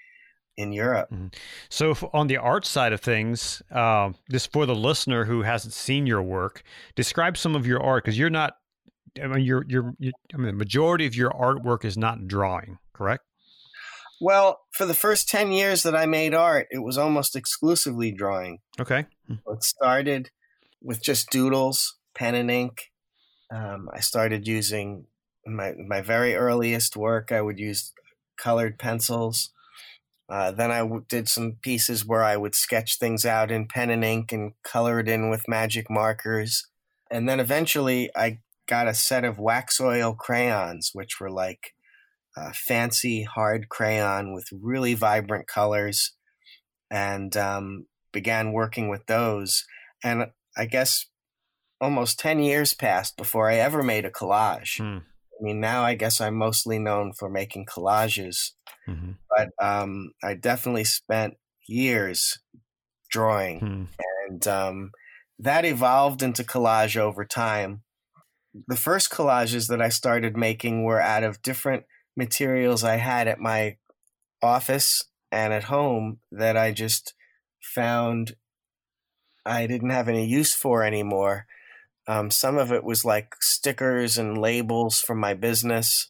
[0.56, 1.10] in Europe.
[1.10, 1.28] Mm-hmm.
[1.68, 6.06] So, on the art side of things, uh, just for the listener who hasn't seen
[6.06, 6.62] your work,
[6.94, 8.54] describe some of your art because you're not.
[9.22, 12.78] I mean, you're, you're, you're, I mean, the majority of your artwork is not drawing,
[12.94, 13.24] correct?
[14.22, 18.60] Well, for the first 10 years that I made art, it was almost exclusively drawing.
[18.80, 19.06] Okay.
[19.28, 20.30] It started
[20.80, 22.92] with just doodles, pen and ink.
[23.52, 25.06] Um, I started using
[25.44, 27.92] my, my very earliest work, I would use
[28.38, 29.50] colored pencils.
[30.28, 33.90] Uh, then I w- did some pieces where I would sketch things out in pen
[33.90, 36.68] and ink and color it in with magic markers.
[37.10, 41.74] And then eventually I got a set of wax oil crayons, which were like
[42.36, 46.14] uh, fancy hard crayon with really vibrant colors
[46.90, 49.64] and um, began working with those.
[50.04, 51.06] And I guess
[51.80, 54.78] almost 10 years passed before I ever made a collage.
[54.78, 54.98] Hmm.
[54.98, 58.52] I mean, now I guess I'm mostly known for making collages,
[58.88, 59.12] mm-hmm.
[59.28, 61.34] but um, I definitely spent
[61.66, 62.38] years
[63.10, 63.58] drawing.
[63.58, 63.84] Hmm.
[64.28, 64.90] And um,
[65.38, 67.82] that evolved into collage over time.
[68.68, 71.84] The first collages that I started making were out of different
[72.16, 73.76] materials I had at my
[74.42, 77.14] office and at home that I just
[77.60, 78.36] found
[79.44, 81.46] I didn't have any use for anymore.
[82.06, 86.08] Um, some of it was like stickers and labels from my business,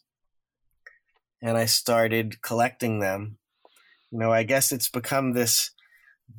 [1.42, 3.38] and I started collecting them.
[4.10, 5.70] You know, I guess it's become this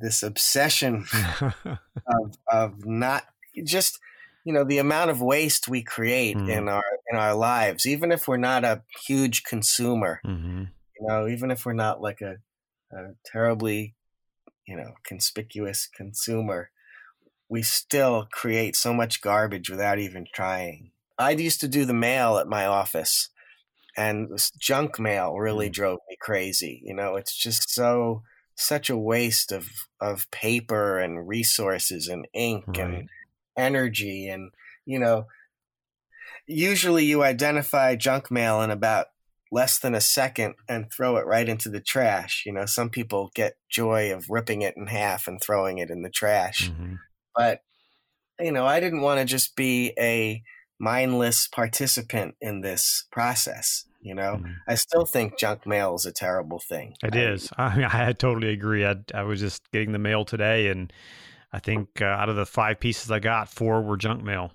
[0.00, 1.06] this obsession
[1.40, 3.24] of of not
[3.64, 4.00] just
[4.44, 6.48] you know the amount of waste we create mm.
[6.48, 10.64] in our in our lives even if we're not a huge consumer mm-hmm.
[10.98, 12.36] you know even if we're not like a,
[12.96, 13.94] a terribly
[14.66, 16.70] you know conspicuous consumer
[17.48, 22.36] we still create so much garbage without even trying i used to do the mail
[22.38, 23.30] at my office
[23.96, 25.72] and this junk mail really mm.
[25.72, 28.22] drove me crazy you know it's just so
[28.56, 29.68] such a waste of
[30.00, 32.78] of paper and resources and ink right.
[32.78, 33.08] and
[33.56, 34.50] energy and
[34.84, 35.26] you know
[36.46, 39.06] usually you identify junk mail in about
[39.52, 42.42] less than a second and throw it right into the trash.
[42.44, 46.02] You know, some people get joy of ripping it in half and throwing it in
[46.02, 46.70] the trash.
[46.70, 46.98] Mhm.
[47.36, 47.60] But,
[48.40, 50.42] you know, I didn't want to just be a
[50.80, 53.84] mindless participant in this process.
[54.00, 54.56] You know, Mhm.
[54.68, 56.94] I still think junk mail is a terrible thing.
[57.02, 57.50] It I- is.
[57.56, 58.84] I mean, I totally agree.
[58.84, 60.92] I, I was just getting the mail today, and
[61.52, 64.52] I think uh, out of the five pieces I got, four were junk mail.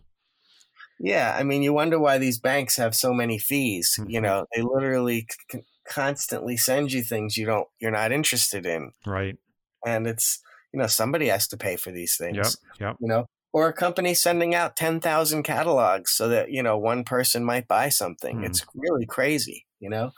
[1.00, 3.96] Yeah, I mean, you wonder why these banks have so many fees.
[4.08, 4.24] You Mhm.
[4.24, 9.38] know, they literally c- constantly send you things you don't, you're not interested in, Right.
[9.86, 10.40] and it's
[10.74, 12.36] you know somebody has to pay for these things.
[12.38, 12.80] Yep.
[12.82, 12.96] Yep.
[13.00, 17.04] You know, or a company sending out ten thousand catalogs so that you know one
[17.04, 18.40] person might buy something.
[18.40, 18.44] Hmm.
[18.44, 19.66] It's really crazy.
[19.80, 20.12] You know,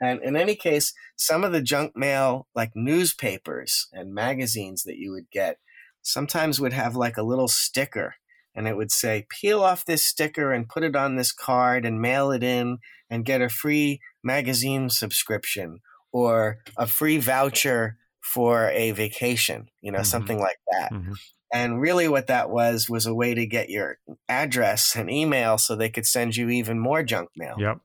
[0.00, 5.10] and in any case, some of the junk mail, like newspapers and magazines that you
[5.12, 5.58] would get,
[6.00, 8.14] sometimes would have like a little sticker
[8.54, 12.00] and it would say, peel off this sticker and put it on this card and
[12.00, 12.78] mail it in
[13.10, 15.80] and get a free magazine subscription
[16.12, 20.06] or a free voucher for a vacation, you know, Mhm.
[20.06, 20.92] something like that.
[20.92, 21.14] Mhm.
[21.52, 25.74] And really, what that was was a way to get your address and email so
[25.76, 27.78] they could send you even more junk mail Yep.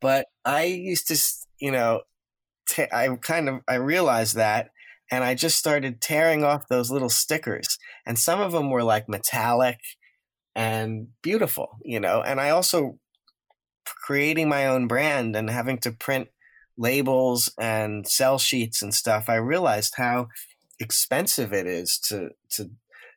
[0.00, 1.18] but I used to,
[1.58, 2.02] you know,
[2.68, 4.70] ta- I kind of I realized that,
[5.10, 9.08] and I just started tearing off those little stickers, and some of them were like
[9.08, 9.78] metallic
[10.54, 12.98] and beautiful, you know, and I also
[13.84, 16.28] creating my own brand and having to print
[16.76, 19.28] labels and sell sheets and stuff.
[19.28, 20.28] I realized how
[20.78, 22.70] expensive it is to to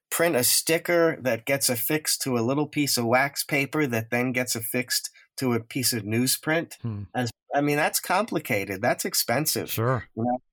[0.09, 4.31] print a sticker that gets affixed to a little piece of wax paper that then
[4.31, 6.73] gets affixed to a piece of newsprint.
[6.81, 7.03] Hmm.
[7.13, 8.81] As I mean, that's complicated.
[8.81, 9.69] That's expensive.
[9.69, 10.05] Sure.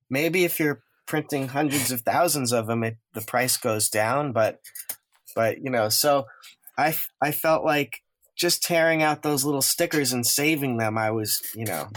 [0.09, 4.31] Maybe if you're printing hundreds of thousands of them, it, the price goes down.
[4.33, 4.59] But
[5.35, 6.25] but you know, so
[6.77, 8.03] I I felt like
[8.35, 11.89] just tearing out those little stickers and saving them, I was you know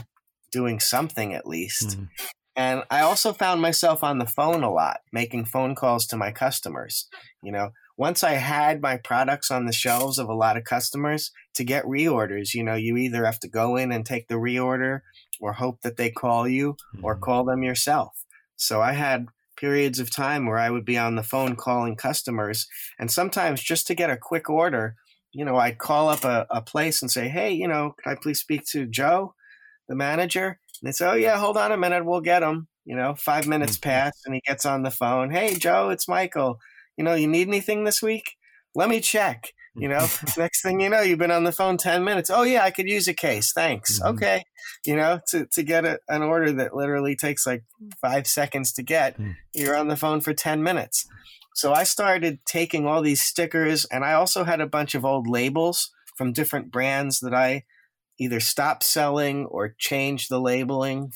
[0.53, 1.99] doing something at least.
[1.99, 2.09] Mhm.
[2.57, 6.33] And I also found myself on the phone a lot, making phone calls to my
[6.33, 7.09] customers.
[7.43, 11.31] You know, once I had my products on the shelves of a lot of customers,
[11.55, 15.01] to get reorders, you know, you either have to go in and take the reorder
[15.41, 17.21] or hope that they call you or Mhm.
[17.21, 18.25] call them yourself.
[18.61, 22.67] So I had periods of time where I would be on the phone calling customers.
[22.99, 24.97] And sometimes just to get a quick order,
[25.33, 28.17] you know, I'd call up a, a place and say, hey, you know, can I
[28.21, 29.35] please speak to Joe,
[29.89, 30.59] the manager?
[30.83, 32.05] And they say, oh, yeah, hold on a minute.
[32.05, 32.69] We'll get him.
[32.85, 33.83] You know, five minutes Mhm.
[33.83, 35.31] pass and he gets on the phone.
[35.31, 36.59] Hey, Joe, it's Michael.
[36.97, 38.37] You know, you need anything this week?
[38.75, 39.53] Let me check.
[39.75, 40.07] You know,
[40.37, 42.31] next thing you know, you've been on the phone 10 minutes.
[42.31, 43.53] Oh, yeah, I could use a case.
[43.53, 44.01] Thanks.
[44.01, 44.15] Mhm.
[44.15, 44.45] Okay.
[44.85, 47.63] You know, to, to get a, an order that literally takes like
[48.01, 49.37] five seconds to get, Mm.
[49.55, 51.07] you're on the phone for 10 minutes.
[51.55, 55.27] So I started taking all these stickers, and I also had a bunch of old
[55.27, 57.65] labels from different brands that I
[58.19, 61.13] either stopped selling or changed the labeling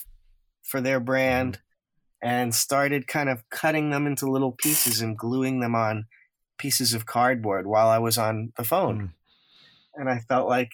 [0.62, 1.60] for their brand
[2.22, 6.06] and started kind of cutting them into little pieces and gluing them on
[6.58, 8.98] pieces of cardboard while I was on the phone.
[9.00, 9.10] Mm.
[9.96, 10.70] And I felt like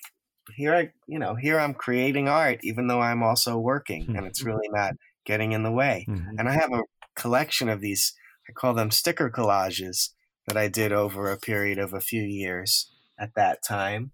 [0.57, 4.43] here I, you know, here I'm creating art even though I'm also working and it's
[4.43, 6.07] really not getting in the way.
[6.09, 6.39] Mhm.
[6.39, 6.83] And I have a
[7.15, 8.15] collection of these,
[8.49, 10.11] I call them sticker collages
[10.47, 14.13] that I did over a period of a few years at that time.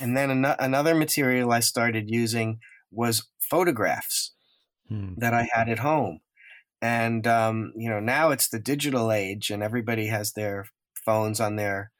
[0.00, 4.32] And then an- another material I started using was photographs
[4.90, 5.16] Mm.
[5.18, 6.20] that I had at home.
[6.82, 10.66] And, um, you know, now it's the digital age and everybody has their
[11.04, 11.90] phones on their,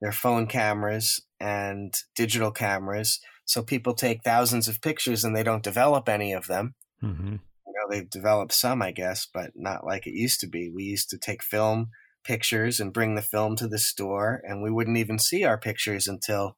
[0.00, 3.20] their phone cameras and digital cameras.
[3.44, 7.32] So people take thousands of pictures and they don't develop any of them Mhm.
[7.66, 10.82] you know they've developed some i guess but not like it used to be we
[10.84, 11.90] used to take film
[12.24, 16.08] pictures and bring the film to the store and we wouldn't even see our pictures
[16.08, 16.56] until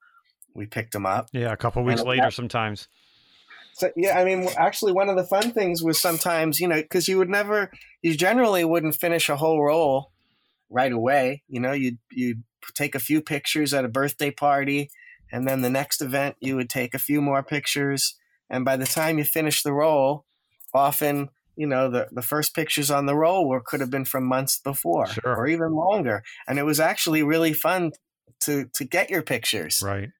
[0.54, 2.86] we picked them up Yeah, a couple weeks And- later, sometimes.
[3.74, 7.08] so yeah i mean actually one of the fun things was sometimes you know because
[7.08, 10.12] you would never you generally wouldn't finish a whole roll
[10.70, 12.42] right away you know you'd you'd
[12.74, 14.90] take a few pictures at a birthday party
[15.32, 18.16] and then the next event you would take a few more pictures
[18.50, 20.24] and by the time you finish the roll
[20.74, 24.24] often you know the, the first pictures on the roll were could have been from
[24.24, 25.36] months before Sure.
[25.36, 27.92] or even longer and it was actually really fun
[28.40, 30.10] to to get your pictures Right.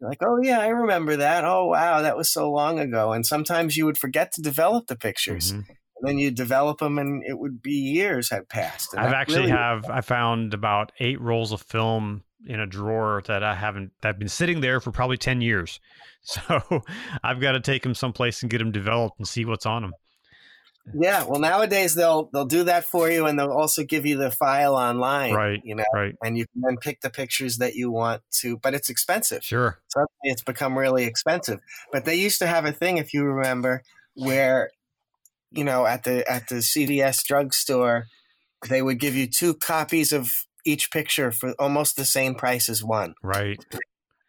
[0.00, 1.44] like, oh yeah, I remember that.
[1.44, 3.12] Oh wow, that was so long ago.
[3.12, 5.64] And sometimes you would forget to develop the pictures, Mhm.
[6.00, 8.94] And then you develop them, and it would be years had passed.
[8.94, 13.22] And I've actually really- have I found about eight rolls of film in a drawer
[13.26, 15.80] that I haven't that have been sitting there for probably ten years.
[16.20, 16.82] So
[17.22, 19.92] I've got to take them someplace and get them developed and see what's on them.
[20.94, 24.30] Yeah, well, nowadays they'll they'll do that for you, and they'll also give you the
[24.30, 25.60] file online, Right.
[25.62, 26.14] You know, Right.
[26.24, 29.44] and you can then pick the pictures that you want to, but it's expensive.
[29.44, 29.78] Sure.
[29.88, 31.60] Suddenly, it's become really expensive.
[31.92, 33.82] But they used to have a thing, if you remember,
[34.14, 34.70] where
[35.50, 38.06] you know at the at the CVS drugstore,
[38.68, 40.30] they would give you two copies of
[40.64, 43.14] each picture for almost the same price as one.
[43.22, 43.64] Right.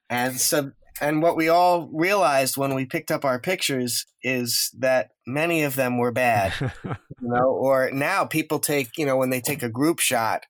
[0.10, 5.12] And so, and what we all realized when we picked up our pictures is that
[5.28, 6.54] many of them were bad,
[6.84, 10.46] you know, or now people take, you know, when they take a group shot,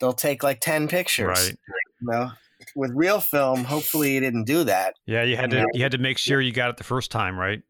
[0.00, 1.56] they'll take like 10 pictures, right.
[2.00, 2.30] you know.
[2.74, 4.94] With real film, hopefully you didn't do that.
[5.06, 7.38] Yeah, you had to you had to make sure you got it the first time,
[7.38, 7.62] right?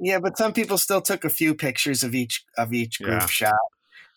[0.00, 3.26] Yeah, but some people still took a few pictures of each of each group Yeah.
[3.26, 3.58] shot.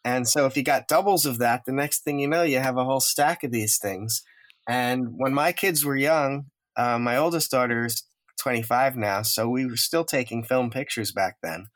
[0.03, 2.77] And so if you got doubles of that, the next thing you know, you have
[2.77, 4.23] a whole stack of these things.
[4.67, 8.03] And when my kids were young, uh, my oldest daughter is
[8.39, 11.67] 25 now, so we were still taking film pictures back then.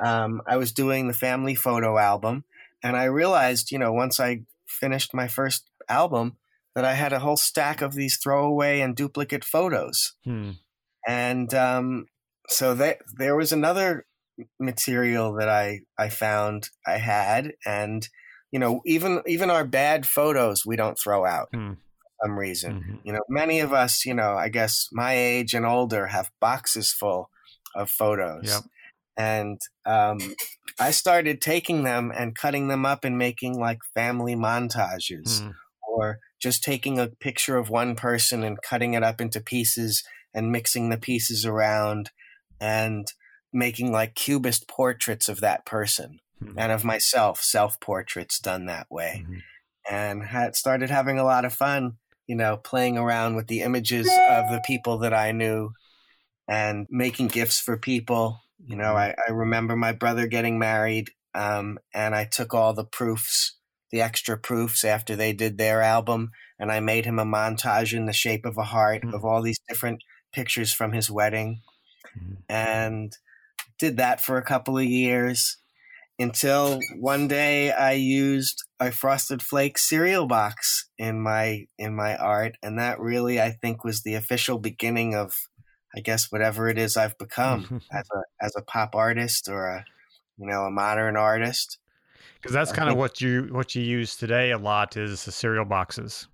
[0.00, 2.44] Um, I was doing the family photo album,
[2.82, 6.36] and I realized, you know, once I finished my first album,
[6.74, 10.50] that I had a whole stack of these throwaway and duplicate photos Hmm.
[11.06, 12.06] and um,
[12.48, 14.04] so that there was another
[14.60, 18.08] material that I I found I had, and
[18.50, 21.74] you know even even our bad photos we don't throw out Hmm.
[21.74, 22.72] for some reason.
[22.82, 23.00] Mhm.
[23.04, 26.92] You know, many of us, you know, I guess my age and older have boxes
[26.92, 27.30] full
[27.74, 28.44] of photos.
[28.46, 28.62] Yep.
[29.18, 30.18] And um,
[30.78, 35.50] I started taking them and cutting them up and making like family montages Hmm.
[35.88, 40.02] or just taking a picture of one person and cutting it up into pieces
[40.34, 42.10] and mixing the pieces around
[42.60, 43.06] and
[43.52, 46.58] making like cubist portraits of that person Hmm.
[46.58, 49.42] and of myself self portraits done that way Mhm.
[49.88, 51.96] and had started having a lot of fun
[52.26, 55.70] you know playing around with the images of the people that i knew
[56.48, 61.78] and making gifts for people you know i, I remember my brother getting married um,
[61.94, 63.56] and i took all the proofs
[63.90, 68.04] the extra proofs after they did their album and i made him a montage in
[68.06, 69.14] the shape of a heart Hmm.
[69.14, 70.02] of all these different
[70.32, 71.62] pictures from his wedding.
[72.48, 73.16] And
[73.78, 75.58] did that for a couple of years
[76.18, 82.56] until one day I used a Frosted flake cereal box in my in my art,
[82.62, 85.34] and that really I think was the official beginning of,
[85.94, 89.84] I guess, whatever it is I've become as a as a pop artist or a
[90.38, 91.78] you know a modern artist.
[92.36, 95.64] Because that's kind of what you what you use today a lot is the cereal
[95.64, 96.28] boxes.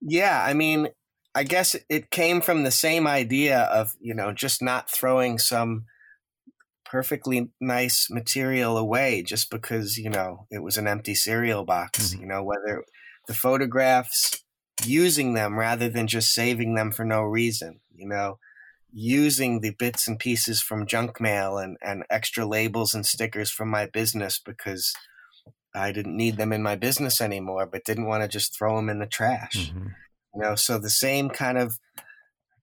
[0.00, 0.88] Yeah, I mean,
[1.36, 5.84] I guess it came from the same idea of, you know, just not throwing some
[6.86, 12.20] perfectly nice material away just because, you know, it was an empty cereal box, Mhm.
[12.20, 12.84] you know, whether
[13.28, 14.44] the photographs
[14.82, 18.38] using them rather than just saving them for no reason, you know,
[18.90, 23.68] using the bits and pieces from junk mail and, and extra labels and stickers from
[23.68, 24.94] my business because
[25.74, 28.88] I didn't need them in my business anymore, but didn't want to just throw them
[28.88, 29.92] in the trash Mhm.
[30.36, 31.78] You know so the same kind of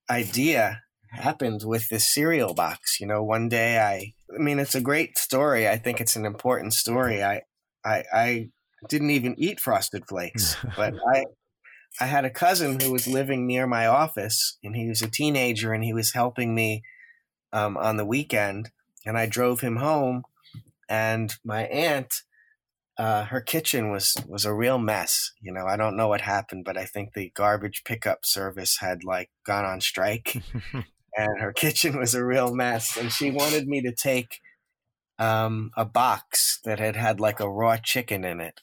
[0.08, 4.80] idea happened with this cereal box you know one day i i mean it's a
[4.80, 5.68] great story.
[5.68, 7.22] I think it's an important story.
[7.22, 7.42] I
[7.84, 8.48] i i
[8.88, 11.24] didn't even eat frosted flakes but i
[12.00, 15.72] i had a cousin who was living near my office and he was a teenager
[15.72, 16.82] and he was helping me
[17.52, 18.70] um, on the weekend
[19.06, 20.22] and i drove him home
[20.88, 22.22] and my aunt
[22.96, 25.32] uh, her kitchen was was a real mess.
[25.40, 29.04] You know, I don't know what happened, but I think the garbage pickup service had
[29.04, 30.42] like gone on strike,
[31.16, 32.96] and her kitchen was a real mess.
[32.96, 34.40] And she wanted me to take
[35.18, 38.60] um, a box that had had like a raw chicken in it,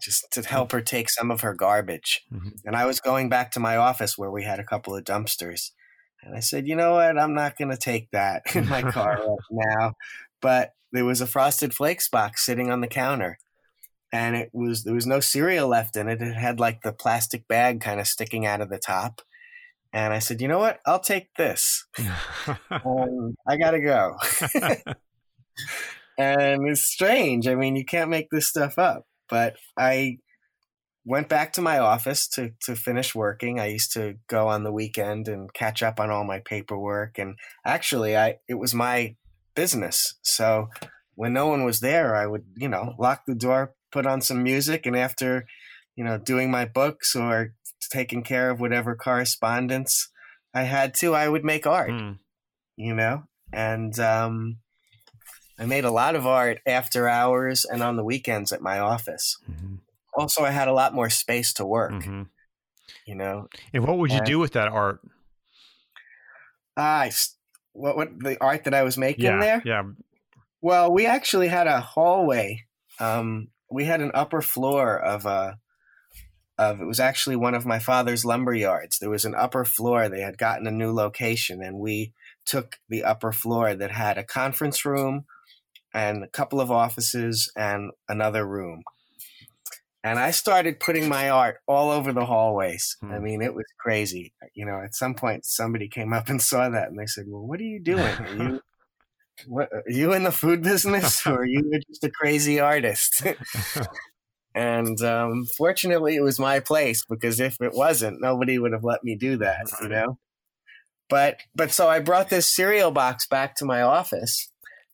[0.00, 2.22] just to help her take some of her garbage.
[2.32, 2.52] Mhm.
[2.64, 5.72] And I was going back to my office where we had a couple of dumpsters,
[6.22, 9.18] and I said, you know what, I'm not going to take that in my car
[9.26, 9.94] right now.
[10.40, 13.38] But there was a frosted flakes box sitting on the counter
[14.12, 16.20] and it was there was no cereal left in it.
[16.20, 19.22] It had like the plastic bag kind of sticking out of the top.
[19.92, 20.80] And i said you know what?
[20.86, 21.86] I'll take this.
[22.70, 24.16] Um, i gotta go.
[26.18, 27.48] And it's strange.
[27.48, 29.06] I mean you can't make this stuff up.
[29.28, 30.18] But i
[31.06, 33.60] went back to my office to to finish working.
[33.60, 37.18] I used to go on the weekend and catch up on all my paperwork.
[37.18, 39.16] And actually i it was my
[39.60, 40.68] business so
[41.20, 43.60] when no one was there i would you know lock the door
[43.92, 45.30] put on some music and after
[45.96, 47.34] you know doing my books or
[47.98, 49.92] taking care of whatever correspondence
[50.54, 52.12] i had to i would make art Hmm.
[52.76, 53.14] you know
[53.52, 54.34] and um
[55.58, 59.26] i made a lot of art after hours and on the weekends at my office
[59.50, 59.78] Mhm.
[60.20, 62.28] also i had a lot more space to work Mhm.
[63.10, 63.36] you know
[63.74, 65.00] And what would you And- do with that art?
[66.76, 67.10] I
[67.72, 69.62] what what the art that I was making Yeah, there.
[69.64, 69.82] yeah.
[70.60, 72.64] Well, we actually had a hallway.
[72.98, 75.58] Um, we had an upper floor of a
[76.58, 78.98] of it was actually one of my father's lumber yards.
[78.98, 80.08] There was an upper floor.
[80.08, 82.12] They had gotten a new location, and we
[82.44, 85.24] took the upper floor that had a conference room
[85.94, 88.82] and a couple of offices and another room.
[90.02, 92.96] And I started putting my art all over the hallways.
[93.00, 93.12] Hmm.
[93.12, 94.32] I mean, it was crazy.
[94.54, 97.46] You know, at some point, somebody came up and saw that, and they said, "Well,
[97.46, 98.00] what are you doing?
[98.00, 98.60] Are you,
[99.46, 103.22] what, are you in the food business, or are you just a crazy artist?"
[104.54, 109.04] and um, fortunately, it was my place because if it wasn't, nobody would have let
[109.04, 109.66] me do that.
[109.82, 110.18] You know.
[111.10, 114.50] But but so I brought this cereal box back to my office,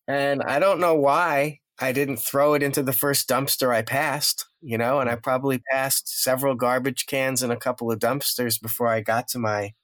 [0.09, 4.47] and I don't know why I didn't throw it into the first dumpster I passed,
[4.63, 8.89] you know, and I probably passed several garbage cans and a couple of dumpsters before
[8.89, 9.75] I got to my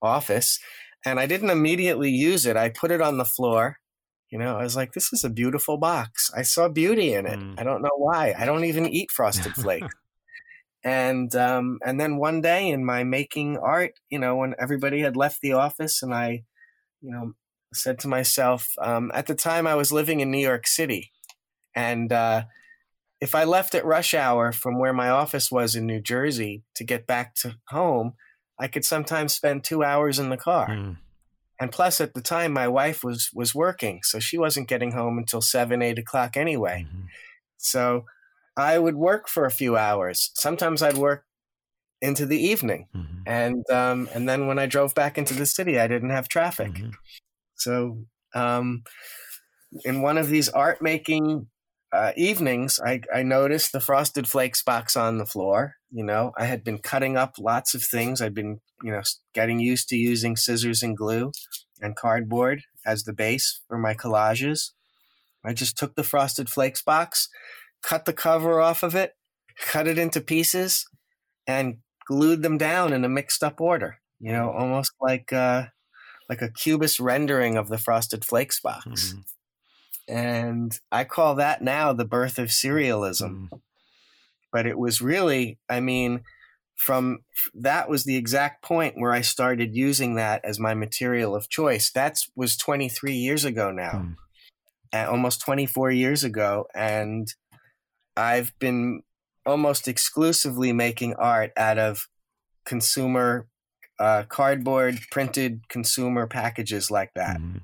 [0.00, 0.60] office.
[1.04, 2.56] And I didn't immediately use it.
[2.56, 3.78] I put it on the floor.
[4.30, 6.30] You know, I was like, this is a beautiful box.
[6.36, 7.38] I saw beauty in it.
[7.38, 7.58] Mm.
[7.58, 8.34] I don't know why.
[8.38, 9.92] I don't even eat frosted flakes.
[10.84, 15.16] and um, and then one day in my making art, you know, when everybody had
[15.16, 16.44] left the office and I,
[17.00, 17.32] you know,
[17.74, 21.10] said to myself, um, at the time I was living in New York City
[21.74, 22.44] and uh,
[23.20, 26.84] if I left at rush hour from where my office was in New Jersey to
[26.84, 28.14] get back to home,
[28.58, 30.68] I could sometimes spend two hours in the car.
[30.68, 30.96] Mm.
[31.60, 35.18] And plus, at the time, my wife was was working, so she wasn't getting home
[35.18, 36.86] until seven, eight o'clock anyway.
[36.88, 37.06] Mm-hmm.
[37.58, 38.06] So
[38.56, 40.30] I would work for a few hours.
[40.34, 41.24] Sometimes I'd work
[42.00, 43.22] into the evening, mm-hmm.
[43.26, 46.72] and um, and then when I drove back into the city, I didn't have traffic.
[46.72, 46.90] Mm-hmm.
[47.56, 48.84] So um,
[49.84, 51.46] in one of these art making
[51.92, 55.76] uh, evenings, I, I noticed the frosted flakes box on the floor.
[55.90, 58.20] You know, I had been cutting up lots of things.
[58.20, 59.02] I'd been, you know,
[59.34, 61.32] getting used to using scissors and glue
[61.80, 64.70] and cardboard as the base for my collages.
[65.44, 67.28] I just took the frosted flakes box,
[67.82, 69.14] cut the cover off of it,
[69.58, 70.86] cut it into pieces,
[71.46, 73.96] and glued them down in a mixed up order.
[74.20, 75.66] You know, almost like uh,
[76.28, 78.86] like a cubist rendering of the frosted flakes box.
[78.86, 79.20] Mm-hmm.
[80.08, 83.48] And I call that now the birth of Cerealism.
[83.52, 83.60] Mm.
[84.52, 86.22] But it was really, I mean,
[86.76, 87.20] from
[87.54, 91.90] that was the exact point where I started using that as my material of choice.
[91.92, 94.06] That was 23 years ago now,
[94.92, 95.08] mm.
[95.08, 96.66] almost 24 years ago.
[96.74, 97.32] And
[98.16, 99.02] I've been
[99.46, 102.08] almost exclusively making art out of
[102.64, 103.46] consumer
[103.98, 107.38] uh, cardboard printed consumer packages like that.
[107.38, 107.60] Mm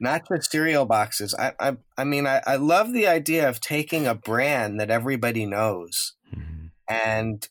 [0.00, 1.34] not just cereal boxes.
[1.38, 5.46] I I, I mean, I, I love the idea of taking a brand that everybody
[5.46, 6.66] knows mm-hmm.
[6.88, 7.48] and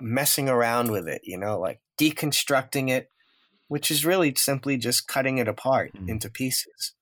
[0.00, 1.22] messing around with it.
[1.24, 3.08] You know, like deconstructing it,
[3.68, 6.08] which is really simply just cutting it apart mm-hmm.
[6.08, 6.94] into pieces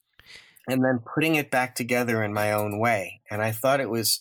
[0.68, 3.22] and then putting it back together in my own way.
[3.30, 4.20] And I thought it was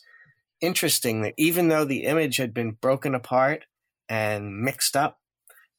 [0.61, 3.65] interesting that even though the image had been broken apart
[4.07, 5.19] and mixed up,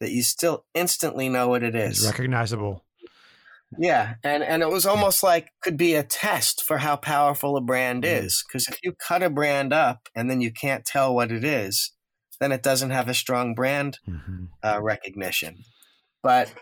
[0.00, 1.98] that you still instantly know what it is.
[1.98, 2.84] It's recognizable.
[3.76, 7.60] Yeah, and and it was almost like could be a test for how powerful a
[7.60, 8.24] brand mm.
[8.24, 11.44] is because if you cut a brand up and then you can't tell what it
[11.44, 11.92] is,
[12.40, 14.44] then it doesn't have a strong brand mm-hmm.
[14.62, 15.64] uh, recognition.
[16.22, 16.52] But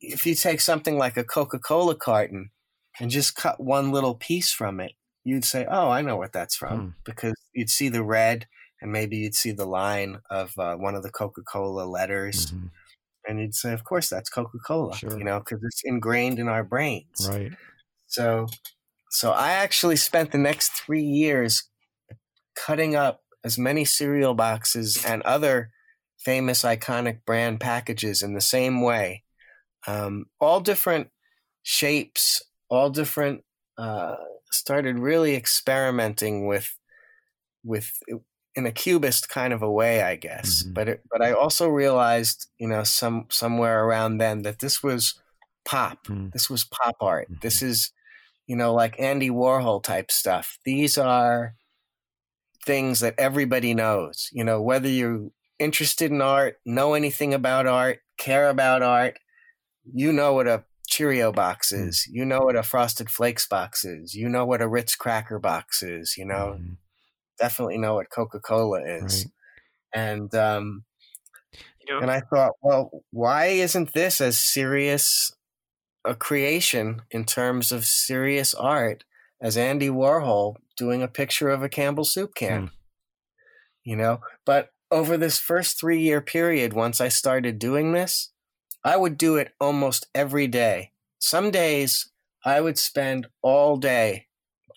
[0.00, 2.50] if you take something like a Coca-Cola carton
[2.98, 4.92] and just cut one little piece from it,
[5.22, 6.94] you'd say, "Oh, I know what that's from," mm.
[7.04, 8.46] because you'd see the red
[8.80, 12.46] and maybe you'd see the line of uh, one of the Coca-Cola letters.
[12.46, 12.66] Mm-hmm
[13.28, 15.18] and you'd say, of course, that's Coca Cola, sure.
[15.18, 17.28] you know, because it's ingrained in our brains.
[17.28, 17.52] Right.
[18.06, 18.46] So,
[19.10, 21.68] so I actually spent the next three years
[22.56, 25.70] cutting up as many cereal boxes and other
[26.18, 29.24] famous iconic brand packages in the same way,
[29.86, 31.08] um, all different
[31.62, 33.44] shapes, all different.
[33.76, 34.16] Uh,
[34.50, 36.76] started really experimenting with
[37.62, 37.92] with
[38.58, 40.64] in a cubist kind of a way, I guess.
[40.64, 40.72] Mm-hmm.
[40.72, 45.14] But it, but I also realized, you know, some somewhere around then that this was
[45.64, 46.08] pop.
[46.08, 46.30] Mm-hmm.
[46.32, 47.30] This was pop art.
[47.30, 47.40] Mm-hmm.
[47.40, 47.92] This is,
[48.48, 50.58] you know, like Andy Warhol type stuff.
[50.64, 51.54] These are
[52.66, 54.28] things that everybody knows.
[54.32, 55.28] You know, whether you're
[55.60, 59.20] interested in art, know anything about art, care about art,
[59.84, 61.86] you know what a Cheerio box mm.
[61.86, 62.08] is.
[62.10, 64.14] You know what a Frosted Flakes box is.
[64.14, 66.16] You know what a Ritz cracker box is.
[66.18, 66.72] You know, mm-hmm
[67.38, 69.24] definitely know what Coca Cola is.
[69.24, 70.02] Right.
[70.02, 70.84] And um,
[71.52, 75.32] you know, and I thought, well, why isn't this as serious
[76.04, 79.04] a creation in terms of serious art
[79.40, 82.66] as Andy Warhol doing a picture of a Campbell soup can?
[82.66, 82.70] Mm.
[83.84, 88.30] You know, but over this first three year period, once I started doing this,
[88.84, 90.92] I would do it almost every day.
[91.18, 92.10] Some days
[92.44, 94.27] I would spend all day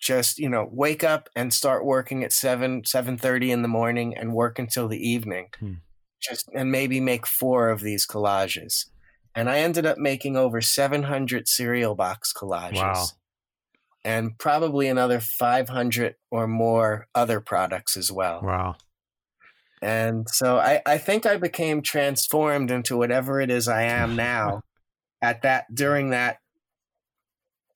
[0.02, 4.34] just you know wake up and start working at 7 7.30 in the morning and
[4.34, 5.74] work until the evening hmm.
[6.20, 8.86] just and maybe make four of these collages
[9.34, 13.06] and i ended up making over 700 cereal box collages wow.
[14.04, 18.74] and probably another 500 or more other products as well wow
[19.84, 24.62] and so I, I think I became transformed into whatever it is I am now
[25.20, 26.38] at that during that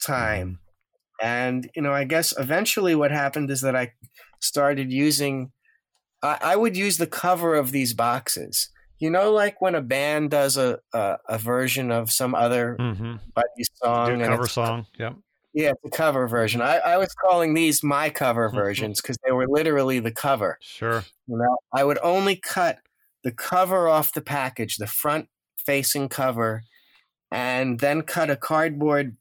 [0.05, 0.61] time.
[1.23, 3.93] And, you know, I guess eventually what happened is that I
[4.41, 5.53] started using,
[6.23, 8.71] I, I would use the cover of these boxes.
[8.99, 13.17] You know, like when a band does a, a, a version of some other mm-hmm.
[13.83, 14.21] song.
[14.21, 14.87] cover song.
[14.99, 15.17] Yep.
[15.53, 16.61] Yeah, the cover version.
[16.61, 20.59] I, I was calling these my cover versions because they were literally the cover.
[20.61, 21.03] Sure.
[21.27, 22.79] You know, I would only cut
[23.25, 26.63] the cover off the package, the front facing cover,
[27.31, 29.17] and then cut a cardboard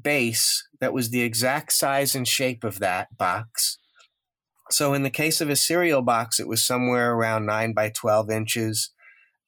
[0.00, 3.78] base that was the exact size and shape of that box.
[4.70, 8.30] So in the case of a cereal box, it was somewhere around 9 by 12
[8.30, 8.90] inches.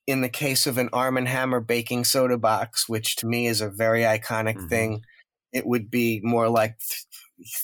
[0.07, 3.61] In the case of an Arm & Hammer baking soda box, which to me is
[3.61, 4.69] a very iconic mm-hmm.
[4.69, 5.03] thing,
[5.53, 7.07] it would be more like th-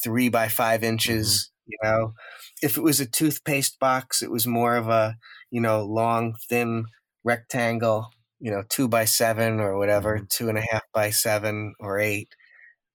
[0.03, 1.73] 3 by 5 inches, mm-hmm.
[1.73, 2.15] you know.
[2.63, 5.17] If it was a toothpaste box, it was more of a,
[5.51, 6.87] you know, long, thin
[7.25, 10.25] rectangle, you know, 2 by 7 or whatever, mm-hmm.
[10.31, 12.35] two and a half by 7 or 8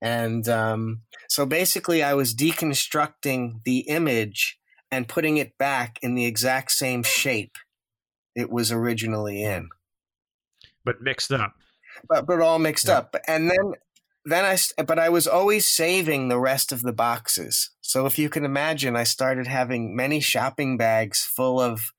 [0.01, 4.59] and um, so basically, I was deconstructing the image
[4.91, 7.57] and putting it back in the exact same shape
[8.35, 9.69] it was originally in.
[10.83, 11.53] But mixed up.
[12.07, 12.99] But, but all mixed yeah.
[12.99, 13.15] up.
[13.27, 13.73] And then
[14.25, 17.69] then I, but I was always saving the rest of the boxes.
[17.81, 21.93] So if you can imagine, I started having many shopping bags full of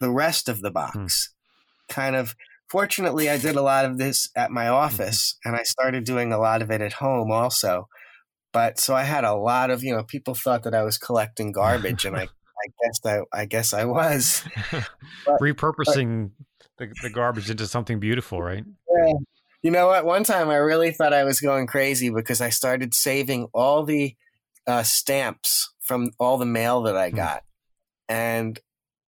[0.00, 0.74] the rest of the hmm.
[0.74, 1.32] box,
[1.88, 1.94] hmm.
[1.94, 2.34] kind of
[2.74, 4.74] fortunately, I did a lot of this at my mm-hmm.
[4.74, 7.88] office, and I started doing a lot of it at home also.
[8.52, 11.52] But so I had a lot of, you know, people thought that I was collecting
[11.52, 12.22] garbage, and I,
[12.64, 16.32] I guess I, I guess I was but, repurposing
[16.76, 18.64] but, the, the garbage into something beautiful, right?
[18.66, 19.12] Yeah.
[19.62, 20.04] You know what?
[20.04, 24.16] One time I really thought I was going crazy because I started saving all the
[24.66, 27.16] uh, stamps from all the mail that I hmm.
[27.16, 27.44] got,
[28.08, 28.58] and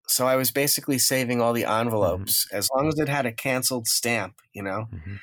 [0.08, 1.88] so I was basically saving all the mm-hmm.
[1.88, 2.58] envelopes mm-hmm.
[2.58, 4.86] as long as it had a canceled stamp, you know.
[4.94, 5.16] Mm-hmm.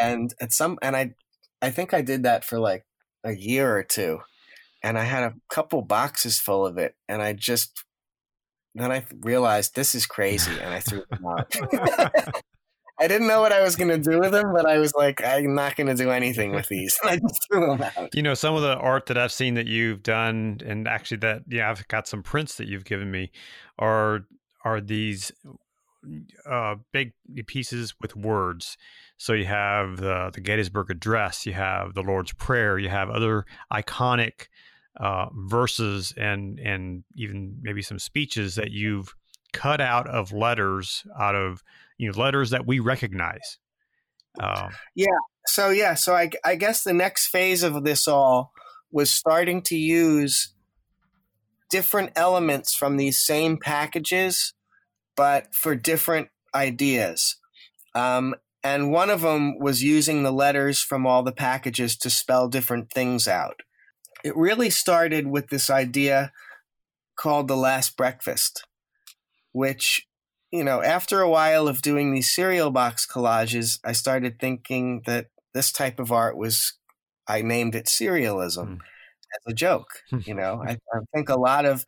[0.00, 1.14] And at some and I
[1.60, 2.84] I think I did that for like
[3.24, 4.20] a year or two.
[4.82, 7.84] And I had a couple boxes full of it and I just
[8.74, 11.54] then I realized this is crazy and I threw them out.
[13.00, 15.24] I didn't know what I was going to do with them, but I was like,
[15.24, 16.98] I'm not going to do anything with these.
[17.04, 18.14] I just threw them out.
[18.14, 21.42] You know, some of the art that I've seen that you've done, and actually that,
[21.48, 23.30] yeah, I've got some prints that you've given me,
[23.78, 24.26] are
[24.62, 25.32] are these
[26.48, 27.12] uh, big
[27.46, 28.76] pieces with words.
[29.16, 33.46] So you have the, the Gettysburg Address, you have the Lord's Prayer, you have other
[33.72, 34.48] iconic
[34.98, 39.14] uh, verses and and even maybe some speeches that you've
[39.52, 41.62] cut out of letters out of
[42.00, 43.58] you know letters that we recognize.
[44.40, 45.06] Uh, yeah.
[45.46, 45.94] So yeah.
[45.94, 48.52] So I I guess the next phase of this all
[48.90, 50.54] was starting to use
[51.70, 54.54] different elements from these same packages,
[55.14, 57.36] but for different ideas.
[57.94, 58.34] Um,
[58.64, 62.90] and one of them was using the letters from all the packages to spell different
[62.92, 63.60] things out.
[64.24, 66.32] It really started with this idea
[67.16, 68.66] called The Last Breakfast,
[69.52, 70.06] which,
[70.50, 75.28] you know, after a while of doing these cereal box collages, I started thinking that
[75.54, 76.74] this type of art was,
[77.26, 78.78] I named it Cerealism.
[78.78, 78.80] Mm
[79.32, 80.02] as a joke.
[80.10, 80.18] Hmm.
[80.24, 81.84] you know, I, I think a lot of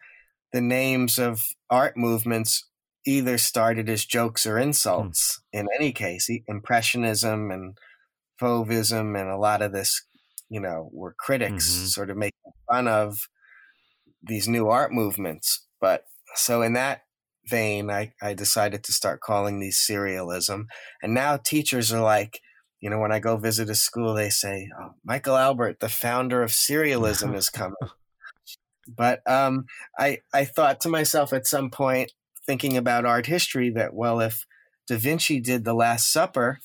[0.52, 2.68] the names of art movements
[3.04, 4.64] either started as jokes or hmm.
[4.64, 5.40] insults.
[5.52, 7.78] In any case, impressionism and
[8.40, 10.02] fauvism and a lot of this,
[10.48, 11.86] you know, were critics mm-hmm.
[11.86, 13.28] sort of making fun of
[14.22, 15.66] these new art movements.
[15.80, 16.04] But
[16.34, 17.02] so in that
[17.52, 20.68] vein, I, I decided to start calling these Cerealism.
[21.02, 22.40] And now teachers are like,
[22.80, 26.42] you know, when I go visit a school, they say, oh, Michael Albert, the founder
[26.42, 27.76] of Cerealism, is coming.
[28.88, 29.66] but um,
[29.98, 32.12] I, I thought to myself at some point,
[32.46, 34.46] thinking about art history, that, well, if
[34.88, 36.58] Da Vinci did The Last Supper,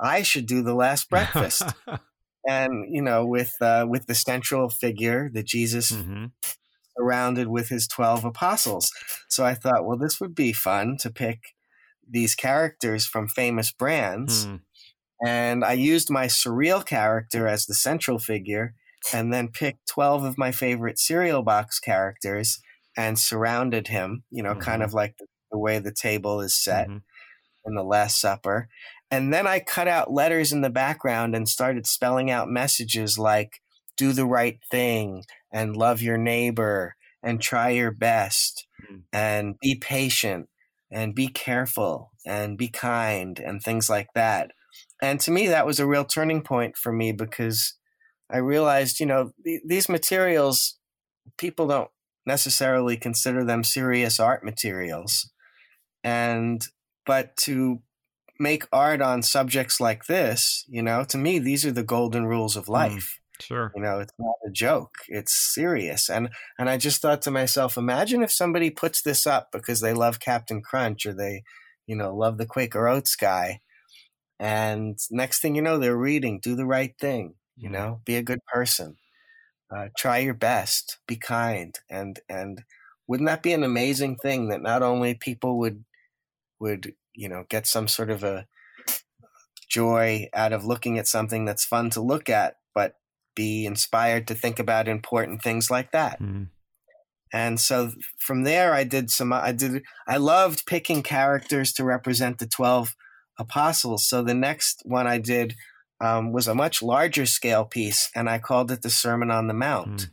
[0.00, 1.62] I should do The Last Breakfast.
[2.48, 6.26] and, you know, with, uh, with the central figure, the Jesus mm-hmm.
[6.98, 8.90] Surrounded with his 12 apostles.
[9.28, 11.54] So I thought, well, this would be fun to pick
[12.08, 14.46] these characters from famous brands.
[14.46, 14.60] Mm
[15.24, 18.74] and I used my surreal character as the central figure
[19.12, 22.60] and then picked 12 of my favorite cereal box characters
[22.96, 24.60] and surrounded him, you know, mm-hmm.
[24.60, 26.98] kind of like the, the, way the table is set mm-hmm.
[27.66, 28.68] in the Last Supper.
[29.10, 33.60] And then I cut out letters in the background and started spelling out messages like
[33.96, 39.02] do the right thing and love your neighbor and try your best mm.
[39.12, 40.48] and be patient
[40.90, 44.52] and be careful and be kind and things like that.
[45.02, 47.74] And to me, that was a real turning point for me because
[48.30, 50.78] I realized, you know, th- these materials,
[51.38, 51.90] people don't
[52.24, 55.30] necessarily consider them serious art materials.
[56.02, 56.64] And,
[57.04, 57.82] but to
[58.38, 62.56] make art on subjects like this, you know, to me, these are the golden rules
[62.56, 62.72] of hmm.
[62.72, 63.20] life.
[63.40, 63.72] Sure.
[63.74, 64.94] You know, it's not a joke.
[65.08, 66.08] It's serious.
[66.08, 69.92] And and I just thought to myself, imagine if somebody puts this up because they
[69.92, 71.42] love Captain Crunch or they,
[71.86, 73.60] you know, love the Quaker Oats guy.
[74.38, 77.74] And next thing you know, they're reading, do the right thing, you hmm.
[77.74, 78.96] know, be a good person.
[79.74, 82.62] Uh, try your best, be kind, and and
[83.08, 85.84] wouldn't that be an amazing thing that not only people would
[86.60, 88.46] would you know get some sort of a
[89.68, 92.94] joy out of looking at something that's fun to look at, but
[93.36, 96.20] be inspired to think about important things like that.
[96.20, 96.48] Mm.
[97.32, 99.32] And so from there, I did some.
[99.32, 99.82] I did.
[100.08, 102.96] I loved picking characters to represent the twelve
[103.38, 104.08] apostles.
[104.08, 105.54] So the next one I did
[106.00, 109.54] um, was a much larger scale piece, and I called it the Sermon on the
[109.54, 109.96] Mount.
[109.96, 110.10] Mm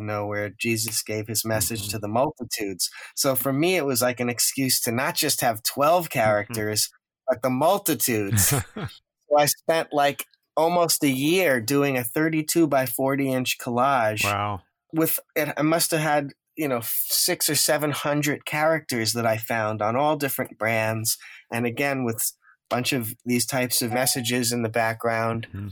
[0.00, 1.90] you know, where Jesus gave his message mm-hmm.
[1.90, 2.90] to the multitudes.
[3.14, 6.18] So for me, it was like an excuse to not just have 12 mm-hmm.
[6.18, 7.34] characters, mm-hmm.
[7.34, 8.46] but the multitudes.
[8.74, 10.24] so I spent like
[10.60, 14.24] almost a year doing a 32 by 40 inch collage.
[14.24, 14.60] Wow.
[14.92, 19.80] With it, I must have had, you know, six or 700 characters that I found
[19.80, 21.16] on all different brands.
[21.50, 22.32] And again, with
[22.70, 25.46] a bunch of these types of messages in the background.
[25.48, 25.68] Mm-hmm.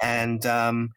[0.00, 0.90] And, um,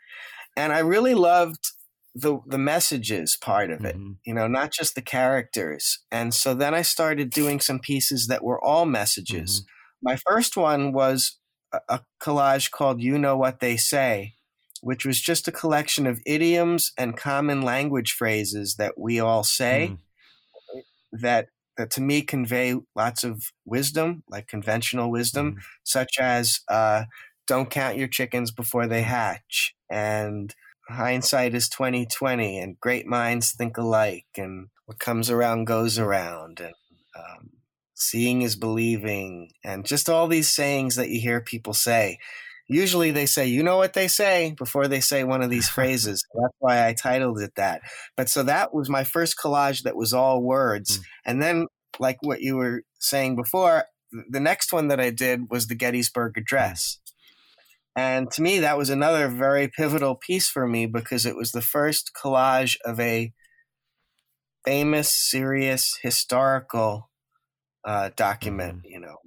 [0.56, 1.72] and I really loved
[2.14, 4.12] the the messages part of it mm-hmm.
[4.26, 8.44] you know not just the characters and so then i started doing some pieces that
[8.44, 10.10] were all messages mm-hmm.
[10.10, 11.40] my first one was
[11.88, 14.34] a, collage called you know what they say
[14.82, 19.92] which was just a collection of idioms and common language phrases that we all say
[19.94, 20.80] mm-hmm.
[21.12, 21.48] that
[21.78, 25.60] that to me convey lots of wisdom like conventional wisdom mm-hmm.
[25.84, 27.04] such as uh,
[27.48, 30.56] don't count your chickens before they hatch and
[30.90, 36.74] hindsight is 2020 and great minds think alike and what comes around goes around and
[37.16, 37.50] um,
[38.02, 42.18] seeing is believing and just all these sayings that you hear people say.
[42.68, 46.26] Usually they say you know what they say before they say one of these phrases.
[46.34, 47.82] That's why i titled it that.
[48.18, 51.00] But so that was my first collage that was all words.
[51.00, 51.04] Mm.
[51.26, 51.68] and then
[52.00, 53.84] like what you were saying before
[54.30, 57.00] the next one that i did was the gettysburg address.
[57.96, 61.62] And to me, that was another very pivotal piece for me because it was the
[61.62, 63.34] first collage of a
[64.66, 67.11] famous, serious, historical
[67.84, 68.88] uh, document, mm-hmm.
[68.88, 69.18] you know,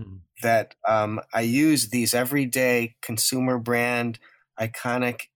[0.00, 0.16] mm-hmm.
[0.42, 4.18] that um, I use these everyday consumer brand
[4.58, 5.28] iconic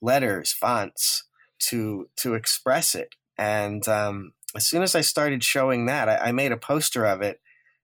[0.00, 1.24] letters, fonts
[1.58, 3.14] to to express it.
[3.36, 7.22] And um, as soon as I started showing that, I, I made a poster of
[7.22, 7.40] it.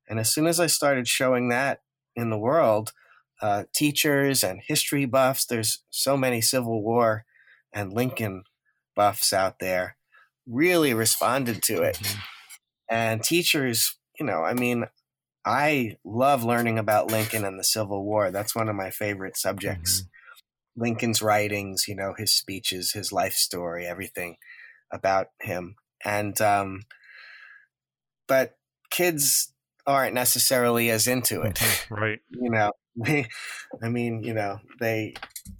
[0.09, 1.83] And as soon as I started showing that
[2.17, 2.93] in the world,
[3.41, 5.47] uh, teachers and history buffs.
[5.47, 7.25] There's so many Civil War
[7.73, 8.45] and Lincoln
[8.95, 9.97] buffs out there.
[10.47, 11.97] Really responded to it.
[11.97, 12.21] Mm-hmm.
[12.91, 14.87] And teachers, you know, I mean,
[15.45, 18.31] I love learning about Lincoln and the Civil War.
[18.31, 20.01] That's one of my favorite subjects.
[20.01, 20.83] Mm-hmm.
[20.83, 24.37] Lincoln's writings, you know, his speeches, his life story, everything
[24.93, 25.77] about him.
[26.05, 26.83] And, um,
[28.27, 28.57] but
[28.91, 29.53] kids
[29.87, 31.57] aren't necessarily as into it.
[31.57, 31.95] Mm-hmm.
[31.95, 32.19] Right.
[32.31, 33.27] you know, they,
[33.83, 35.15] I mean, you know, they,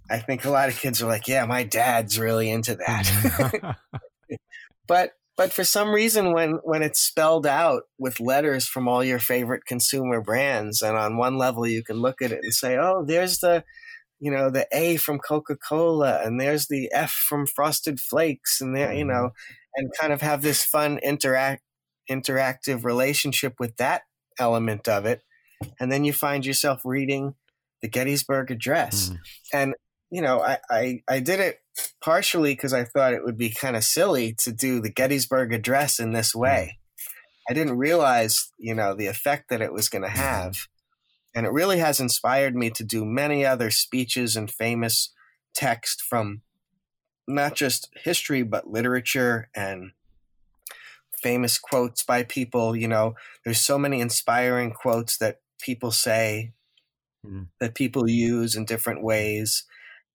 [0.09, 3.77] I think a lot of kids are like, yeah, my dad's really into that.
[4.87, 9.17] but, but for some reason, when, when it's spelled out with letters from all your
[9.17, 13.03] favorite consumer brands, and on one level you can look at it and say, oh,
[13.03, 13.63] there's the,
[14.19, 18.75] you know, the A from Coca Cola, and there's the F from Frosted Flakes, and
[18.75, 19.77] there, you know, mm-hmm.
[19.77, 21.63] and kind of have this fun interact
[22.09, 24.01] interactive relationship with that
[24.37, 25.21] element of it
[25.79, 27.35] and then you find yourself reading
[27.81, 29.09] the Gettysburg Address.
[29.09, 29.17] Mm.
[29.53, 29.75] And
[30.11, 31.61] you know, I, I, I did it
[32.03, 35.99] partially because I thought it would be kind of silly to do the Gettysburg Address
[35.99, 36.77] in this way.
[37.49, 40.67] I didn't realize, you know, the effect that it was going to have.
[41.33, 45.13] And it really has inspired me to do many other speeches and famous
[45.55, 46.41] text from
[47.27, 49.91] not just history, but literature and
[51.23, 52.75] famous quotes by people.
[52.75, 56.51] You know, there's so many inspiring quotes that people say,
[57.25, 57.47] mm.
[57.61, 59.63] that people use in different ways.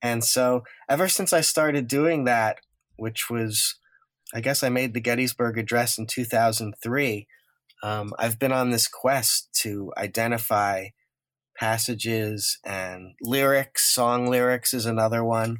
[0.02, 2.58] And so, ever since I started doing that,
[2.96, 3.76] which was,
[4.34, 7.26] I guess I made the Gettysburg Address in 2003,
[7.82, 10.88] um, I've been on this quest to identify
[11.58, 15.56] passages and lyrics, song lyrics is another one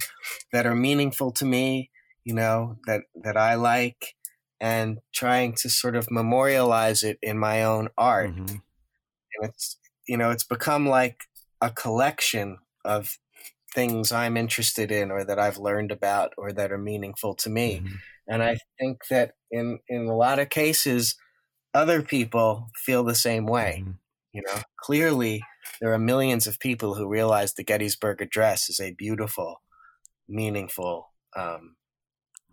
[0.53, 1.91] that are meaningful to me,
[2.25, 4.15] you know, that, that I like,
[4.61, 8.31] and trying to sort of memorialize it in my own art.
[8.31, 8.57] Mm-hmm.
[8.57, 11.21] And it's, you know, it's become like
[11.61, 13.19] a collection of
[13.77, 17.83] things I'm interested in or that I've learned about or that are meaningful to me.
[17.85, 17.95] Mm-hmm.
[18.29, 21.15] And I think that in, in a lot of cases,
[21.75, 23.83] other people feel the same way.
[23.83, 23.93] Mm-hmm.
[24.33, 25.43] You know, clearly
[25.81, 29.61] there are millions of people who realize the Gettysburg Address is a beautiful,
[30.27, 31.77] meaningful um,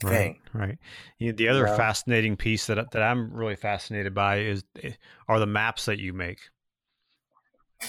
[0.02, 0.42] thing.
[0.54, 0.68] Right.
[0.68, 0.78] right.
[1.20, 1.78] You know, the other yeah.
[1.78, 4.92] fascinating piece that that I'm really fascinated by is eh,
[5.28, 6.40] are the maps that you make.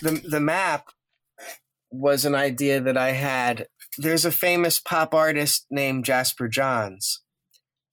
[0.03, 0.89] The the map
[1.95, 3.69] was an idea that I had.
[3.97, 7.23] There's a famous pop artist named Jasper Johns,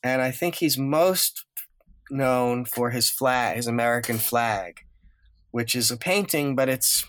[0.03, 1.45] and I think he's most
[2.09, 4.81] known for his flag, his American flag,
[5.51, 7.05] which is a painting, but it's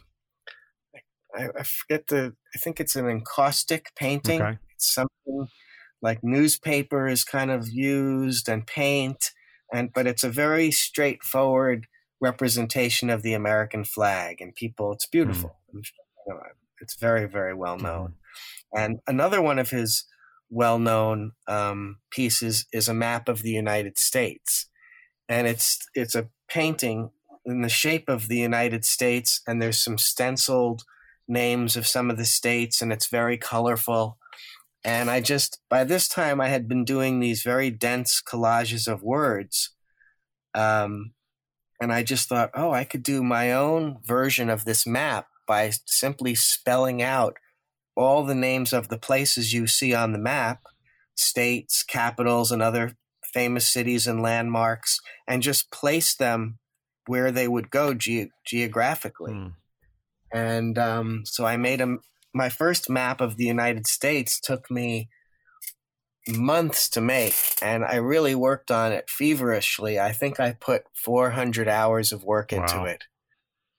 [1.35, 2.35] I, I forget the.
[2.55, 4.43] I think it's an encaustic painting.
[4.43, 4.59] Okay.
[4.75, 5.49] It's something
[6.03, 9.31] like newspaper is kind of used and paint,
[9.73, 11.87] and but it's a very straightforward
[12.21, 14.93] representation of the American flag, and people.
[14.93, 15.57] It's beautiful.
[15.75, 15.83] Mm.
[16.83, 18.15] It's very very well known.
[18.75, 18.85] Mm.
[18.85, 20.05] And another one of his
[20.51, 24.69] well known um, pieces is a map of the United States,
[25.29, 27.11] and it's it's a painting
[27.45, 30.83] in the shape of the United States, and there's some stenciled
[31.27, 34.19] names of some of the states, and it's very colorful.
[34.85, 39.03] And I just, by this time, I had been doing these very dense collages of
[39.03, 39.71] words.
[40.55, 41.13] Um,
[41.81, 45.71] and I just thought, oh, I could do my own version of this map by
[45.85, 47.37] simply spelling out
[47.95, 50.63] all the names of the places you see on the map,
[51.15, 52.97] states, capitals, and other
[53.35, 54.99] famous cities and landmarks,
[55.29, 56.59] and just place them
[57.07, 59.35] where they would go ge- geographically.
[59.35, 59.49] Hmm.
[60.33, 61.99] And um, so I made a,
[62.33, 65.11] my first map of the United States took me
[66.27, 70.01] months to make and I really worked on it feverishly.
[70.01, 73.05] I think I put 400 hours of work into it.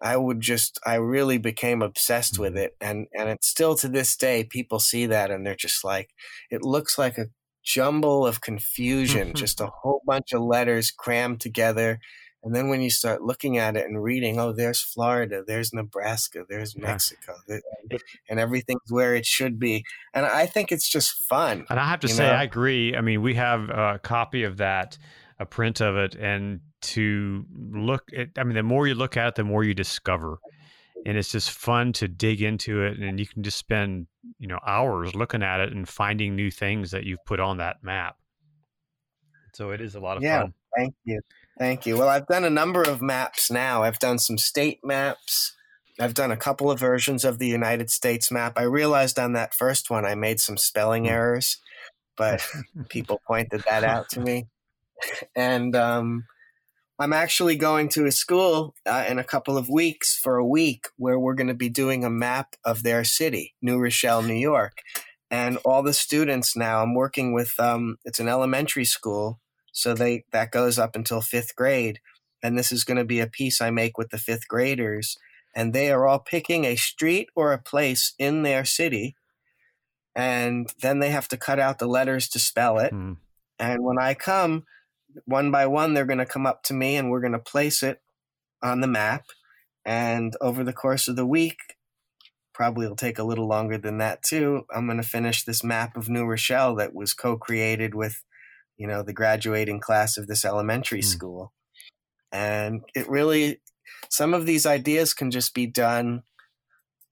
[0.04, 2.64] I would just I really became obsessed with mm-hmm.
[2.64, 6.12] it and and it's still to this day people see that and they're just like
[6.52, 7.28] it looks like a
[7.64, 12.00] jumble of confusion, just a whole bunch of letters crammed together
[12.44, 16.44] and then when you start looking at it and reading, oh, there's Florida, there's Nebraska,
[16.50, 17.98] there's Mexico, yeah.
[18.30, 19.86] and everything's where it should be.
[20.14, 21.66] And I think it's just fun.
[21.70, 22.34] And I have to say, know?
[22.34, 22.98] I agree.
[22.98, 24.98] I mean, we have a copy of that,
[25.40, 29.28] a print of it, and to look at, I mean, the more you look at
[29.28, 30.40] it, the more you discover.
[31.06, 32.98] And it's just fun to dig into it.
[32.98, 34.08] And you can just spend,
[34.40, 37.84] you know, hours looking at it and finding new things that you've put on that
[37.84, 38.16] map.
[39.54, 40.54] So it is a lot of yeah, fun.
[40.76, 41.22] Thank you.
[41.60, 41.98] Thank you.
[41.98, 43.84] Well, I've done a number of maps now.
[43.84, 45.56] I've done some state maps.
[46.00, 48.54] I've done a couple of versions of the United States map.
[48.58, 51.12] I realized on that first one I made some spelling hmm.
[51.12, 51.58] errors,
[52.18, 52.46] but
[52.90, 54.48] people pointed that out to me.
[55.36, 56.24] And um,
[57.00, 60.88] I'm actually going to a school uh, in a couple of weeks for a week
[60.96, 64.78] where we're going to be doing a map of their city, New Rochelle, New York.
[65.32, 69.40] And all the students now, I'm working with, um, it's an elementary school
[69.74, 72.00] so they that goes up until fifth grade.
[72.42, 75.18] And this is going to be a piece I make with the fifth graders.
[75.56, 79.16] And they are all picking a street or a place in their city.
[80.16, 82.94] And then they have to cut out the letters to spell it.
[82.94, 83.18] Mm.
[83.58, 84.66] And when I come,
[85.26, 87.84] one by one, they're going to come up to me and we're going to place
[87.84, 88.02] it
[88.62, 89.26] on the map.
[89.86, 91.58] And over the course of the week,
[92.54, 94.66] probably will take a little longer than that too.
[94.74, 98.24] I'm going to finish this map of New Rochelle that was co created with
[98.78, 101.06] you know, the graduating class of this elementary mm.
[101.06, 101.54] school.
[102.32, 103.62] And it really,
[104.10, 106.24] some of these ideas can just be done,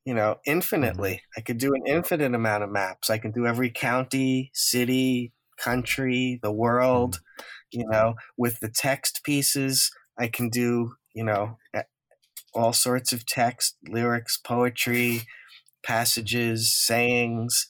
[0.05, 1.13] you know, infinitely.
[1.13, 1.37] Mm.
[1.37, 3.09] I could do an infinite amount of maps.
[3.09, 7.43] I can do every county, city, country, the world, mm.
[7.71, 9.91] You know, with the text pieces.
[10.19, 11.57] I can do, you know,
[12.53, 15.21] all sorts of text, lyrics, poetry,
[15.83, 17.67] passages, sayings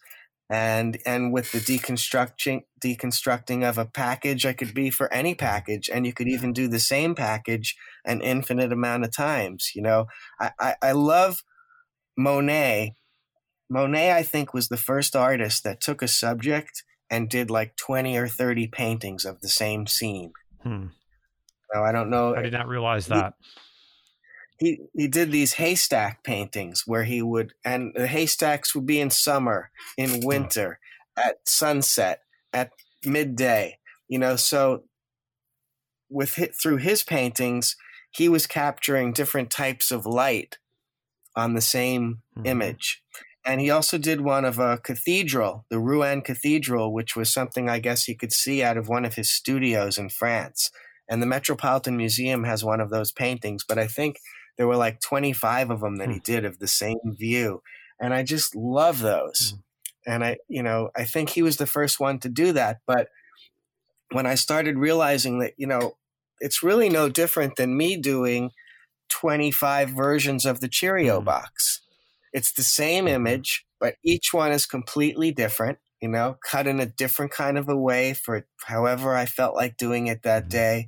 [0.52, 5.90] and and with the deconstructing deconstructing of a package i could be for any package
[5.92, 7.76] and you could even do the same package
[8.06, 10.06] an infinite amount of times you know
[10.40, 11.44] i i, I love
[12.18, 12.96] monet
[13.70, 18.18] monet i think was the first artist that took a subject and did like 20
[18.18, 20.32] or 30 paintings of the same scene
[20.64, 20.88] hmm.
[21.74, 23.34] now i don't know i did not realize that
[24.58, 29.00] he, he he did these haystack paintings where he would and the haystacks would be
[29.00, 30.80] in summer in winter
[31.16, 32.22] at sunset
[32.54, 32.72] at
[33.06, 34.84] midday you know so
[36.10, 37.76] with through his paintings
[38.12, 40.58] he was capturing different types of light
[41.36, 42.46] on the same mm-hmm.
[42.46, 43.02] image.
[43.44, 47.80] And he also did one of a cathedral, the Rouen Cathedral, which was something I
[47.80, 50.70] guess he could see out of one of his studios in France.
[51.10, 54.20] And the Metropolitan Museum has one of those paintings, but I think
[54.58, 56.24] there were like 25 of them that he hmm.
[56.24, 57.64] did of the same view.
[58.00, 59.54] And I just love those.
[59.54, 59.60] Mm.
[60.08, 62.80] And I, you know, I think he was the first one to do that.
[62.88, 63.10] But
[64.12, 65.98] when I started realizing that, you know,
[66.40, 68.52] it's really no different than me doing
[69.10, 71.26] 25 versions of the Cheerio mm.
[71.26, 71.81] box.
[72.34, 73.16] It's the same mm-hmm.
[73.16, 77.70] image, but each one is completely different, you know, cut in a different kind of
[77.70, 80.50] a way for however I felt like doing it that mm-hmm.
[80.50, 80.88] day.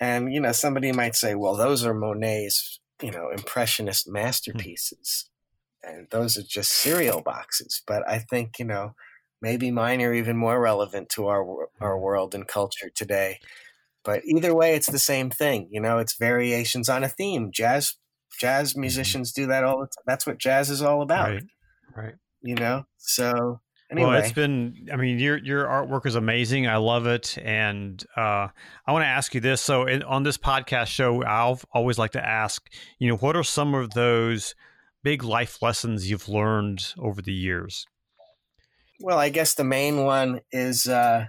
[0.00, 4.14] And, you know, somebody might say, well, those are Monet's, you know, impressionist hmm.
[4.14, 5.28] masterpieces.
[5.82, 7.82] And those are just cereal boxes.
[7.86, 8.94] But I think, you know,
[9.42, 12.02] maybe mine are even more relevant to our our hmm.
[12.02, 13.40] world and culture today.
[14.02, 15.68] But either way, it's the same thing.
[15.70, 17.50] You know, it's variations on a theme.
[17.52, 17.96] Jazz
[18.38, 18.82] jazz mm-hmm.
[18.82, 20.04] musicians do that all the time.
[20.06, 21.28] That's what jazz is all about.
[21.28, 21.44] Right.
[21.96, 22.14] Right.
[22.42, 22.84] You know.
[22.98, 23.60] So
[23.90, 24.10] anyway.
[24.10, 24.88] Well, it's been.
[24.92, 26.66] I mean, your your artwork is amazing.
[26.66, 28.48] I love it, and uh,
[28.86, 29.60] I want to ask you this.
[29.60, 32.66] So, in, on this podcast show, I'll always like to ask,
[32.98, 34.54] you know, what are some of those
[35.02, 37.86] big life lessons you've learned over the years?
[39.00, 41.26] Well, I guess the main one is uh,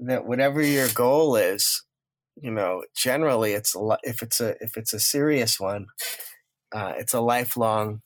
[0.00, 1.82] that whatever your goal is,
[2.40, 5.86] you know, generally it's a if it's a if it's a serious one,
[6.74, 8.02] uh, it's a lifelong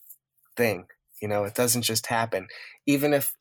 [0.56, 0.86] thing.
[1.22, 2.48] You know, it doesn't just happen.
[2.86, 3.34] Even if,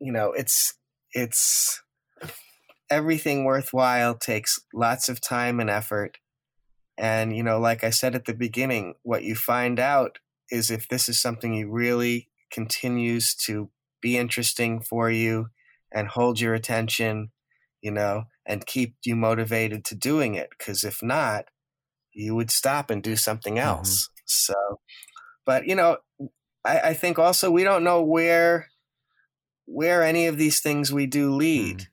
[0.00, 0.74] you know, it's
[1.12, 1.82] it's
[2.90, 6.18] everything worthwhile takes lots of time and effort.
[6.98, 10.18] And you know, like I said at the beginning, what you find out
[10.50, 13.70] is if this is something you really continues to
[14.00, 15.48] be interesting for you
[15.92, 17.30] and hold your attention
[17.82, 20.50] you know, and keep you motivated to doing it.
[20.50, 21.46] Because if not,
[22.12, 23.68] you would stop and do something mm-hmm.
[23.68, 24.06] else.
[24.06, 24.20] Mm-hmm.
[24.26, 24.54] So,
[25.46, 25.98] but you know,
[26.64, 28.68] I, I, think also we don't know where
[29.66, 31.78] where any of these things we do lead.
[31.78, 31.84] Mm-hmm.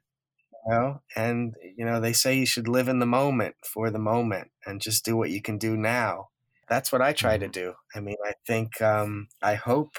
[0.69, 3.99] You know, and you know they say you should live in the moment for the
[3.99, 6.27] moment and just do what you can do now.
[6.67, 7.49] That's what I try mm-hmm.
[7.51, 7.73] to do.
[7.95, 9.97] I mean, I think um, I hope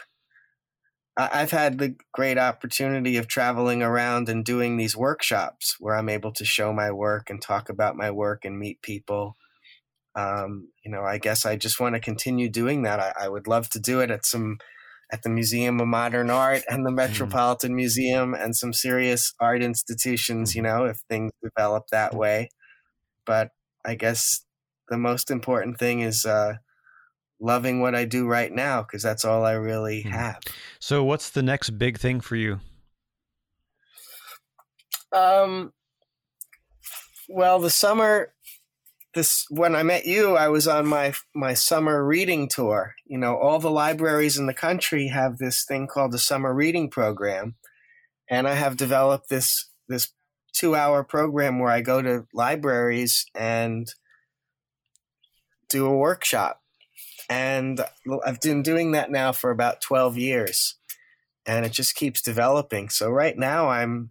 [1.19, 6.33] I've had the great opportunity of traveling around and doing these workshops where I'm able
[6.33, 9.37] to show my work and talk about my work and meet people.
[10.15, 13.01] Um, you know, I guess I just want to continue doing that.
[13.01, 14.59] I, I, would love to do it at some
[15.13, 16.97] at the Museum of Modern Art and the mm-hmm.
[16.97, 17.77] Metropolitan mm.
[17.77, 20.55] Museum and some serious art institutions.
[20.55, 20.79] You mm-hmm.
[20.79, 22.51] know, if things develop that way.
[23.27, 23.51] But
[23.85, 24.45] I guess
[24.89, 26.55] the most important thing is uh,
[27.41, 30.11] loving what I do right now because that's all I really hmm.
[30.11, 30.41] have.
[30.79, 32.61] So, what's the next big thing for you?
[35.13, 35.73] Um,
[37.29, 38.33] well, the summer,
[39.15, 42.95] this when I met you, I was on my my summer reading tour.
[43.07, 46.91] You know, all the libraries in the country have this thing called the summer reading
[46.91, 47.57] program,
[48.29, 50.13] and I have developed this this
[50.53, 53.89] two hour program where I go to libraries and
[55.69, 56.63] do a workshop
[57.29, 57.81] and
[58.25, 60.77] I've been doing that now for about 12 years
[61.47, 62.89] and it just keeps developing.
[62.89, 64.11] So right now I'm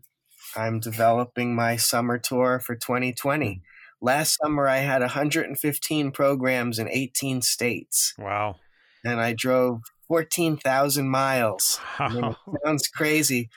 [0.55, 3.53] I'm developing my summer tour for 2020.
[3.53, 3.59] Hmm.
[4.05, 8.13] Last summer I had 115 programs in 18 states.
[8.17, 8.57] Wow.
[9.03, 11.79] And I drove 14,000 miles.
[11.99, 12.35] Wow.
[12.65, 13.49] Sounds crazy.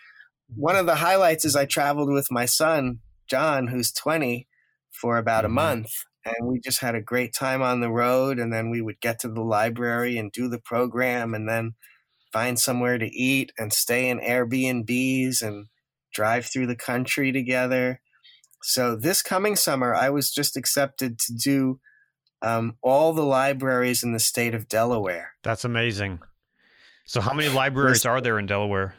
[0.54, 4.48] One of the highlights is I traveled with my son, John, who's 20,
[4.90, 5.52] for about mm-hmm.
[5.52, 5.92] a month
[6.24, 9.18] and we just had a great time on the road and then we would get
[9.20, 11.74] to the library and do the program and then
[12.32, 15.66] find somewhere to eat and stay in airbnbs and
[16.12, 18.00] drive through the country together.
[18.62, 21.80] So this coming summer i was just accepted to do
[22.42, 25.32] um, all the libraries in the state of delaware.
[25.42, 26.20] That's amazing.
[27.04, 28.94] So how many libraries are there in delaware?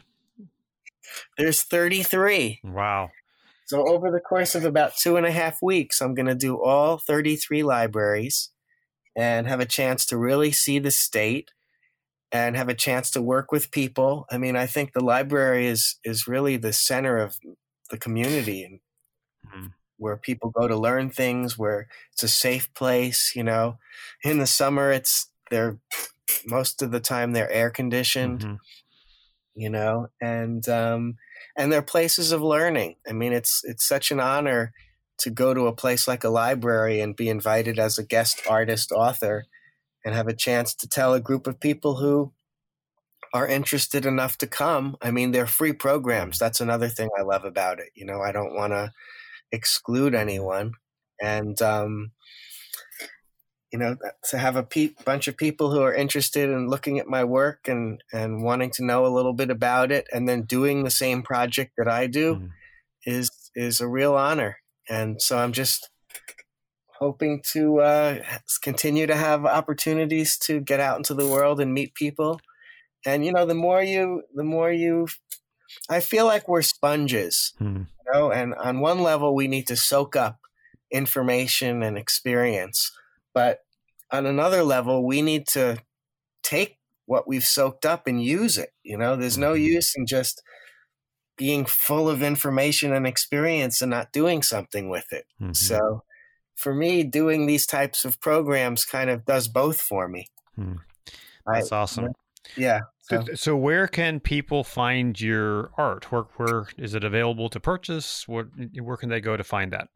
[1.37, 3.09] There's 33 wow
[3.71, 6.61] so over the course of about two and a half weeks, I'm going to do
[6.61, 8.49] all 33 libraries
[9.15, 11.51] and have a chance to really see the state
[12.33, 14.25] and have a chance to work with people.
[14.29, 17.39] I mean, I think the library is is really the center of
[17.89, 18.79] the community and
[19.47, 19.67] mm-hmm.
[19.95, 23.77] where people go to learn things, where it's a safe place, you know.
[24.21, 25.77] In the summer it's they're
[26.45, 28.55] most of the time they're air conditioned, mm-hmm.
[29.55, 31.15] you know, and um
[31.57, 32.95] and they're places of learning.
[33.07, 34.73] I mean, it's it's such an honor
[35.19, 38.91] to go to a place like a library and be invited as a guest artist
[38.91, 39.45] author
[40.03, 42.33] and have a chance to tell a group of people who
[43.33, 44.97] are interested enough to come.
[45.01, 46.37] I mean, they're free programs.
[46.37, 47.89] That's another thing I love about it.
[47.95, 48.91] You know, I don't want to
[49.51, 50.73] exclude anyone.
[51.21, 52.11] And um,
[53.71, 53.95] you know,
[54.29, 57.67] to have a pe- bunch of people who are interested in looking at my work
[57.67, 61.23] and and wanting to know a little bit about it, and then doing the same
[61.23, 62.49] project that I do, mm.
[63.05, 64.57] is is a real honor.
[64.89, 65.89] And so I'm just
[67.01, 68.19] hoping to uh,
[68.61, 72.39] continue to have opportunities to get out into the world and meet people.
[73.05, 75.07] And you know, the more you, the more you,
[75.89, 77.77] I feel like we're sponges, hmm.
[77.77, 78.31] you know.
[78.31, 80.39] And on one level, we need to soak up
[80.91, 82.91] information and experience,
[83.33, 83.59] but
[84.11, 85.77] on another level, we need to
[86.43, 88.71] take what we've soaked up and use it.
[88.83, 89.63] You know, there's no mm-hmm.
[89.63, 90.41] use in just
[91.37, 95.25] being full of information and experience and not doing something with it.
[95.41, 95.53] Mm-hmm.
[95.53, 96.03] So
[96.55, 100.27] for me, doing these types of programs kind of does both for me.
[100.55, 100.75] Hmm.
[101.45, 102.09] That's I, awesome.
[102.55, 102.81] Yeah.
[102.99, 103.25] So.
[103.33, 103.55] so.
[103.57, 106.11] where can people find your art?
[106.11, 108.27] Where, where is it available to purchase?
[108.27, 108.45] Where,
[108.79, 109.89] where can they go to find that?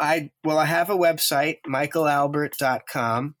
[0.00, 3.34] I well, I have a website, michaelalbert.com,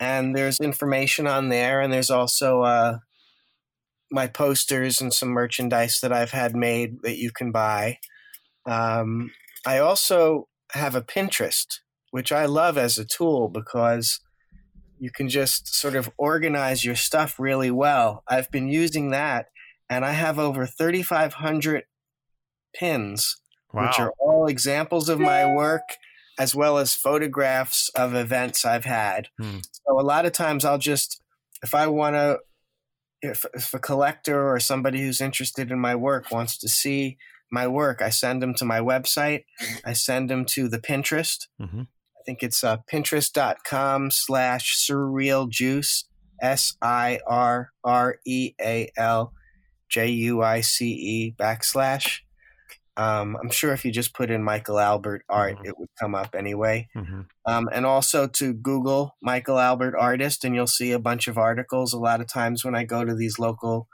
[0.00, 2.98] and there's information on there, and there's also uh,
[4.10, 7.98] my posters and some merchandise that I've had made that you can buy.
[8.66, 9.30] Um,
[9.66, 11.80] I also have a Pinterest,
[12.10, 14.20] which I love as a tool because
[14.98, 18.22] you can just sort of organize your stuff really well.
[18.28, 19.46] I've been using that
[19.90, 21.84] and I have over 3,500
[22.74, 23.36] pins,
[23.74, 23.86] wow.
[23.86, 25.82] which are all examples of my work
[26.38, 29.28] as well as photographs of events I've had.
[29.40, 29.58] Hmm.
[29.72, 31.20] So a lot of times I'll just,
[31.62, 32.38] if I want to,
[33.22, 37.16] if, if a collector or somebody who's interested in my work wants to see
[37.54, 38.02] my work.
[38.02, 39.44] I send them to my website.
[39.84, 41.46] I send them to the Pinterest.
[41.60, 41.82] Mm-hmm.
[41.82, 46.04] I think it's uh, pinterest.com slash surreal juice,
[46.42, 49.32] S I R R E A L
[49.88, 52.20] J U I C E backslash.
[52.96, 55.66] Um, I'm sure if you just put in Michael Albert art, mm-hmm.
[55.66, 56.88] it would come up anyway.
[56.96, 57.22] Mm-hmm.
[57.44, 61.92] Um, and also to Google Michael Albert artist, and you'll see a bunch of articles.
[61.92, 63.88] A lot of times when I go to these local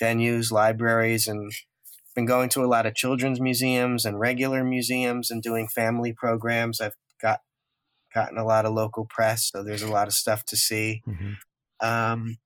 [0.00, 1.52] venues, libraries, and
[2.14, 6.80] been going to a lot of children's museums and regular museums and doing family programs.
[6.80, 7.40] I've got
[8.14, 11.02] gotten a lot of local press, so there's a lot of stuff to see.
[11.08, 11.88] Mm-hmm.
[11.88, 12.36] Um,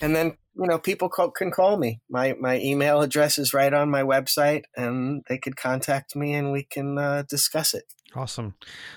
[0.00, 2.00] and then you know people call, can call me.
[2.10, 6.50] My my email address is right on my website, and they could contact me, and
[6.50, 7.84] we can uh, discuss it.
[8.14, 8.54] Awesome.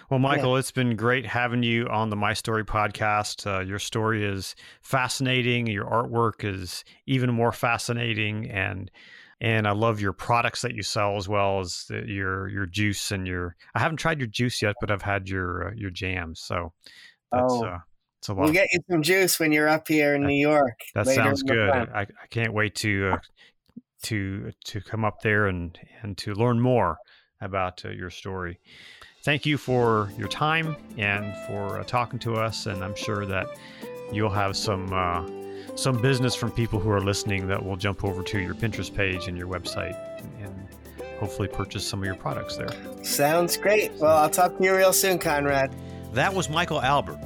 [0.09, 0.59] Well, Michael, yeah.
[0.59, 3.45] it's been great having you on the My Story podcast.
[3.45, 5.68] Uh, your story is fascinating.
[5.68, 8.89] Your artwork is even more fascinating, and
[9.39, 13.12] and I love your products that you sell as well as the, your your juice
[13.12, 13.55] and your.
[13.76, 16.39] I haven't tried your juice yet, but I've had your uh, your jams.
[16.39, 16.74] So
[17.32, 17.78] that's oh.
[18.22, 18.43] It's a lot.
[18.43, 20.80] We'll get you some juice when you're up here in New York.
[20.93, 21.72] That sounds good.
[21.72, 23.17] I, I can't wait to uh,
[24.03, 26.97] to to come up there and and to learn more
[27.41, 28.59] about uh, your story.
[29.24, 33.47] Thank you for your time and for uh, talking to us, and I'm sure that
[34.13, 35.28] you'll have some uh,
[35.76, 39.30] some business from people who are listening that will jump over to your Pinterest page
[39.30, 39.97] and your website
[40.39, 40.67] and
[41.19, 42.69] hopefully purchase some of your products there.
[43.03, 43.91] Sounds great.
[43.93, 45.74] Well, I'll talk to you real soon, Conrad.
[46.13, 47.17] That was Michael Albert,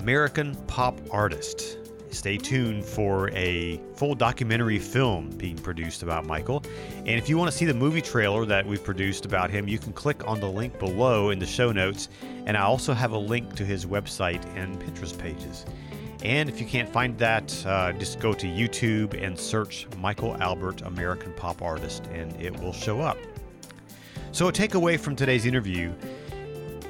[0.00, 1.78] American pop artist.
[2.10, 6.62] Stay tuned for a full documentary film being produced about Michael.
[6.98, 9.78] And if you want to see the movie trailer that we've produced about him, you
[9.78, 12.08] can click on the link below in the show notes.
[12.46, 15.64] And I also have a link to his website and Pinterest pages.
[16.22, 20.82] And if you can't find that, uh, just go to YouTube and search Michael Albert,
[20.82, 23.18] American Pop Artist, and it will show up.
[24.32, 25.92] So, a takeaway from today's interview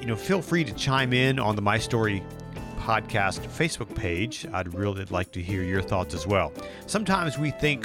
[0.07, 2.23] you know, feel free to chime in on the My Story
[2.87, 4.47] podcast Facebook page.
[4.53, 6.53] I'd really like to hear your thoughts as well.
[6.87, 7.85] Sometimes we think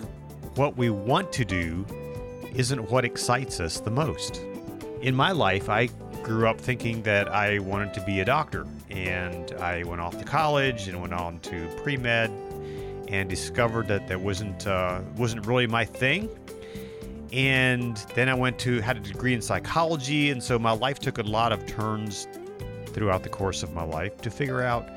[0.53, 1.83] what we want to do
[2.53, 4.43] isn't what excites us the most.
[5.01, 5.87] In my life, I
[6.21, 10.23] grew up thinking that I wanted to be a doctor, and I went off to
[10.23, 12.29] college and went on to pre med,
[13.07, 16.29] and discovered that that wasn't uh, wasn't really my thing.
[17.33, 21.17] And then I went to had a degree in psychology, and so my life took
[21.17, 22.27] a lot of turns
[22.93, 24.87] throughout the course of my life to figure out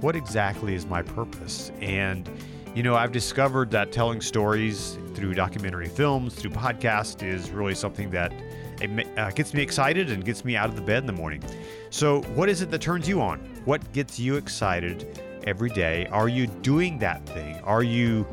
[0.00, 1.70] what exactly is my purpose.
[1.80, 2.28] And
[2.74, 8.10] you know, I've discovered that telling stories through documentary films, through podcasts, is really something
[8.10, 8.32] that
[8.80, 11.42] it uh, gets me excited and gets me out of the bed in the morning.
[11.90, 13.38] So, what is it that turns you on?
[13.64, 16.06] What gets you excited every day?
[16.06, 17.60] Are you doing that thing?
[17.60, 18.26] Are you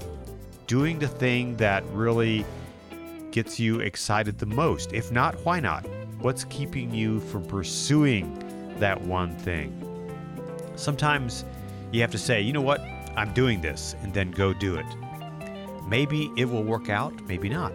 [0.66, 2.44] doing the thing that really
[3.30, 4.92] gets you excited the most?
[4.92, 5.86] If not, why not?
[6.20, 8.41] What's keeping you from pursuing
[8.82, 9.72] that one thing?
[10.76, 11.46] Sometimes
[11.92, 12.82] you have to say, you know what,
[13.16, 14.86] I'm doing this, and then go do it.
[15.88, 17.74] Maybe it will work out, maybe not.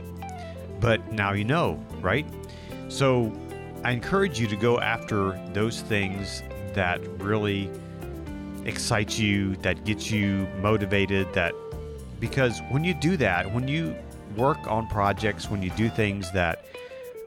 [0.81, 2.27] But now you know, right?
[2.89, 3.33] So
[3.85, 6.43] I encourage you to go after those things
[6.75, 7.71] that really
[8.65, 11.55] excites you, that gets you motivated, that
[12.21, 13.95] because when you do that, when you
[14.37, 16.65] work on projects, when you do things that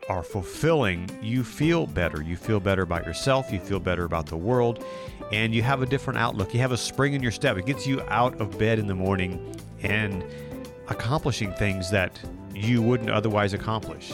[0.10, 2.22] are fulfilling, you feel better.
[2.22, 4.84] You feel better about yourself, you feel better about the world,
[5.31, 6.53] and you have a different outlook.
[6.53, 7.57] You have a spring in your step.
[7.57, 10.26] It gets you out of bed in the morning and
[10.90, 12.19] accomplishing things that
[12.53, 14.11] you wouldn't otherwise accomplish.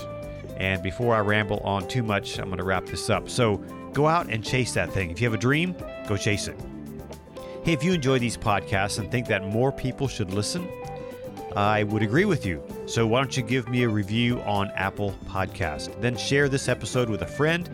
[0.57, 3.29] And before I ramble on too much, I'm going to wrap this up.
[3.29, 3.57] So
[3.93, 5.09] go out and chase that thing.
[5.09, 5.75] If you have a dream,
[6.07, 6.59] go chase it.
[7.63, 10.69] Hey, if you enjoy these podcasts and think that more people should listen,
[11.55, 12.61] I would agree with you.
[12.85, 15.99] So why don't you give me a review on Apple Podcast?
[16.01, 17.69] Then share this episode with a friend.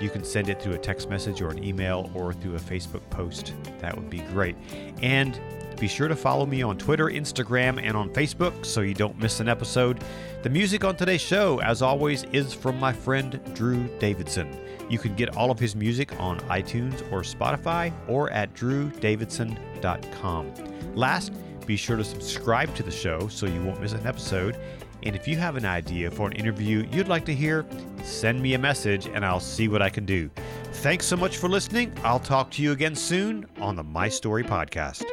[0.00, 3.02] You can send it through a text message or an email or through a Facebook
[3.10, 3.52] post.
[3.80, 4.56] That would be great.
[5.02, 5.38] And
[5.78, 9.40] be sure to follow me on Twitter, Instagram, and on Facebook so you don't miss
[9.40, 10.02] an episode.
[10.42, 14.58] The music on today's show, as always, is from my friend Drew Davidson.
[14.90, 20.52] You can get all of his music on iTunes or Spotify or at drewdavidson.com.
[20.94, 21.32] Last,
[21.70, 24.58] be sure to subscribe to the show so you won't miss an episode.
[25.04, 27.64] And if you have an idea for an interview you'd like to hear,
[28.02, 30.28] send me a message and I'll see what I can do.
[30.72, 31.92] Thanks so much for listening.
[32.02, 35.04] I'll talk to you again soon on the My Story Podcast.